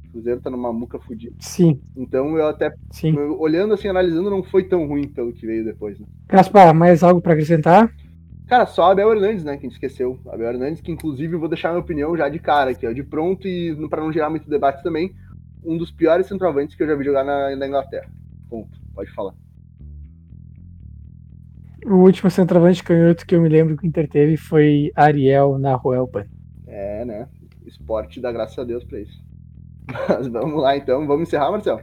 O 0.08 0.12
Cruzeiro 0.12 0.42
tá 0.42 0.52
numa 0.52 0.72
muca 0.72 1.00
fodida. 1.00 1.36
Sim. 1.40 1.80
Então 1.96 2.38
eu 2.38 2.48
até, 2.48 2.72
Sim. 2.92 3.18
Olhando 3.18 3.74
assim, 3.74 3.88
analisando, 3.88 4.30
não 4.30 4.44
foi 4.44 4.66
tão 4.66 4.86
ruim 4.86 5.08
pelo 5.08 5.34
que 5.34 5.48
veio 5.48 5.66
depois, 5.66 6.00
né? 6.00 6.06
Gaspar, 6.28 6.76
mais 6.76 7.02
algo 7.02 7.22
para 7.22 7.34
acrescentar? 7.34 7.92
Cara, 8.54 8.68
só 8.68 8.92
Abel 8.92 9.12
Hernandes, 9.12 9.44
né? 9.44 9.58
Que 9.58 9.66
a 9.66 9.68
gente 9.68 9.74
esqueceu. 9.74 10.20
Abel 10.28 10.48
Hernandes, 10.48 10.80
que 10.80 10.92
inclusive 10.92 11.34
eu 11.34 11.40
vou 11.40 11.50
deixar 11.50 11.70
minha 11.70 11.80
opinião 11.80 12.16
já 12.16 12.30
de 12.30 12.38
cara 12.38 12.70
aqui, 12.70 12.86
ó, 12.86 12.94
de 12.94 13.02
pronto 13.02 13.48
e 13.48 13.76
para 13.90 14.00
não 14.00 14.14
gerar 14.14 14.30
muito 14.30 14.48
debate 14.48 14.84
também, 14.84 15.12
um 15.66 15.76
dos 15.76 15.90
piores 15.90 16.28
centroavantes 16.28 16.76
que 16.76 16.84
eu 16.84 16.88
já 16.88 16.94
vi 16.94 17.04
jogar 17.04 17.24
na, 17.24 17.56
na 17.56 17.68
Inglaterra. 17.68 18.08
Ponto. 18.48 18.70
Pode 18.94 19.10
falar. 19.10 19.34
O 21.84 21.96
último 21.96 22.30
centroavante 22.30 22.84
canhoto 22.84 23.26
que 23.26 23.36
eu 23.36 23.42
me 23.42 23.50
lembro 23.50 23.76
que 23.76 23.88
o 23.88 23.88
Inter 23.88 24.08
teve 24.08 24.38
foi 24.38 24.92
Ariel 24.96 25.58
na 25.58 25.74
Ruelpan. 25.74 26.28
É, 26.68 27.04
né? 27.06 27.28
Esporte 27.66 28.22
dá 28.22 28.32
graças 28.32 28.60
a 28.60 28.64
Deus 28.64 28.84
pra 28.84 29.00
isso. 29.00 29.20
Mas 30.08 30.28
vamos 30.28 30.62
lá 30.62 30.78
então. 30.78 31.08
Vamos 31.08 31.28
encerrar, 31.28 31.50
Marcelo? 31.50 31.82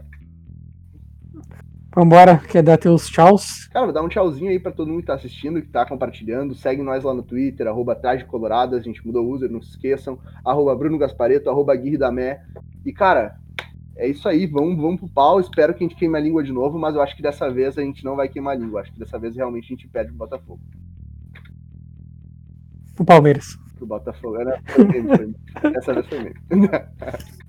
Vambora, 1.92 2.38
quer 2.38 2.62
dar 2.62 2.78
teus 2.78 3.08
tchauz? 3.08 3.66
Cara, 3.66 3.86
vou 3.86 3.92
dar 3.92 4.02
um 4.02 4.08
tchauzinho 4.08 4.50
aí 4.50 4.60
pra 4.60 4.70
todo 4.70 4.88
mundo 4.88 5.00
que 5.00 5.08
tá 5.08 5.14
assistindo, 5.14 5.60
que 5.60 5.68
tá 5.68 5.84
compartilhando. 5.84 6.54
Segue 6.54 6.82
nós 6.82 7.02
lá 7.02 7.12
no 7.12 7.22
Twitter, 7.22 7.66
arroba 7.66 8.00
Colorado, 8.28 8.76
a 8.76 8.80
gente 8.80 9.04
mudou 9.04 9.26
o 9.26 9.32
user, 9.32 9.50
não 9.50 9.60
se 9.60 9.70
esqueçam. 9.70 10.16
Arroba 10.44 10.76
Bruno 10.76 10.96
Gaspareto, 10.96 11.50
arroba 11.50 11.74
Guirre 11.74 11.98
da 11.98 12.12
Mé. 12.12 12.44
E, 12.86 12.92
cara, 12.92 13.40
é 13.96 14.06
isso 14.06 14.28
aí, 14.28 14.46
vamos, 14.46 14.76
vamos 14.76 15.00
pro 15.00 15.08
pau. 15.08 15.40
Espero 15.40 15.74
que 15.74 15.82
a 15.82 15.88
gente 15.88 15.98
queime 15.98 16.16
a 16.16 16.20
língua 16.20 16.44
de 16.44 16.52
novo, 16.52 16.78
mas 16.78 16.94
eu 16.94 17.02
acho 17.02 17.16
que 17.16 17.22
dessa 17.22 17.50
vez 17.50 17.76
a 17.76 17.82
gente 17.82 18.04
não 18.04 18.14
vai 18.14 18.28
queimar 18.28 18.54
a 18.54 18.58
língua. 18.58 18.82
Acho 18.82 18.92
que 18.92 18.98
dessa 18.98 19.18
vez 19.18 19.34
realmente 19.34 19.64
a 19.64 19.76
gente 19.76 19.88
perde 19.88 20.12
o 20.12 20.16
Botafogo. 20.16 20.60
O 22.96 23.04
Palmeiras. 23.04 23.58
O 23.80 23.86
Botafogo. 23.86 24.36
Mesmo, 24.92 25.16
foi. 25.16 25.72
Dessa 25.72 25.92
vez 25.92 26.06
foi 26.06 26.18
mesmo. 26.20 26.40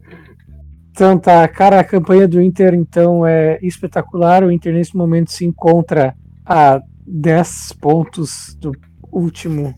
Então 1.02 1.18
tá, 1.18 1.48
cara, 1.48 1.80
a 1.80 1.84
campanha 1.84 2.28
do 2.28 2.40
Inter 2.40 2.76
então 2.76 3.26
é 3.26 3.58
espetacular. 3.64 4.44
O 4.44 4.52
Inter 4.52 4.72
nesse 4.72 4.96
momento 4.96 5.32
se 5.32 5.44
encontra 5.44 6.16
a 6.46 6.80
10 7.08 7.74
pontos 7.82 8.56
do 8.62 8.72
último, 9.12 9.74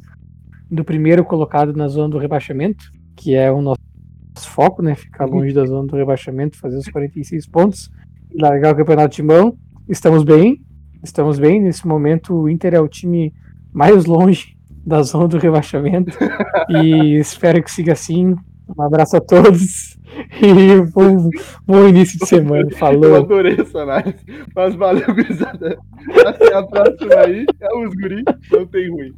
do 0.69 0.83
primeiro 0.83 1.23
colocado 1.23 1.71
na 1.71 1.87
zona 1.87 2.09
do 2.09 2.17
rebaixamento, 2.17 2.91
que 3.15 3.33
é 3.35 3.49
o 3.49 3.61
nosso 3.61 3.79
foco, 4.35 4.81
né? 4.81 4.95
Ficar 4.95 5.23
longe 5.23 5.53
da 5.53 5.65
zona 5.65 5.87
do 5.87 5.95
rebaixamento, 5.95 6.59
fazer 6.59 6.75
os 6.75 6.89
46 6.89 7.47
pontos 7.47 7.89
e 8.29 8.41
largar 8.41 8.73
o 8.73 8.75
campeonato 8.75 9.15
de 9.15 9.23
mão. 9.23 9.57
Estamos 9.87 10.25
bem, 10.25 10.61
estamos 11.01 11.39
bem. 11.39 11.61
Nesse 11.61 11.87
momento 11.87 12.35
o 12.35 12.49
Inter 12.49 12.73
é 12.73 12.81
o 12.81 12.87
time 12.89 13.33
mais 13.71 14.03
longe 14.03 14.57
da 14.85 15.01
zona 15.01 15.29
do 15.29 15.37
rebaixamento 15.37 16.17
e 16.67 17.17
espero 17.17 17.63
que 17.63 17.71
siga 17.71 17.93
assim. 17.93 18.35
Um 18.77 18.81
abraço 18.81 19.15
a 19.15 19.21
todos. 19.21 19.97
E 20.41 20.81
bom, 20.91 21.29
bom 21.65 21.87
início 21.87 22.19
de 22.19 22.25
semana. 22.25 22.69
Falou. 22.71 23.05
Eu 23.05 23.15
adorei 23.17 23.55
essa 23.59 23.79
análise. 23.79 24.17
Mas 24.55 24.75
valeu, 24.75 25.05
gurizada. 25.07 25.77
Até 26.25 26.55
a 26.55 26.63
próxima 26.63 27.15
aí. 27.15 27.45
É 27.59 27.77
os 27.77 27.93
guri. 27.93 28.23
Não 28.51 28.65
tem 28.65 28.89
ruim. 28.89 29.13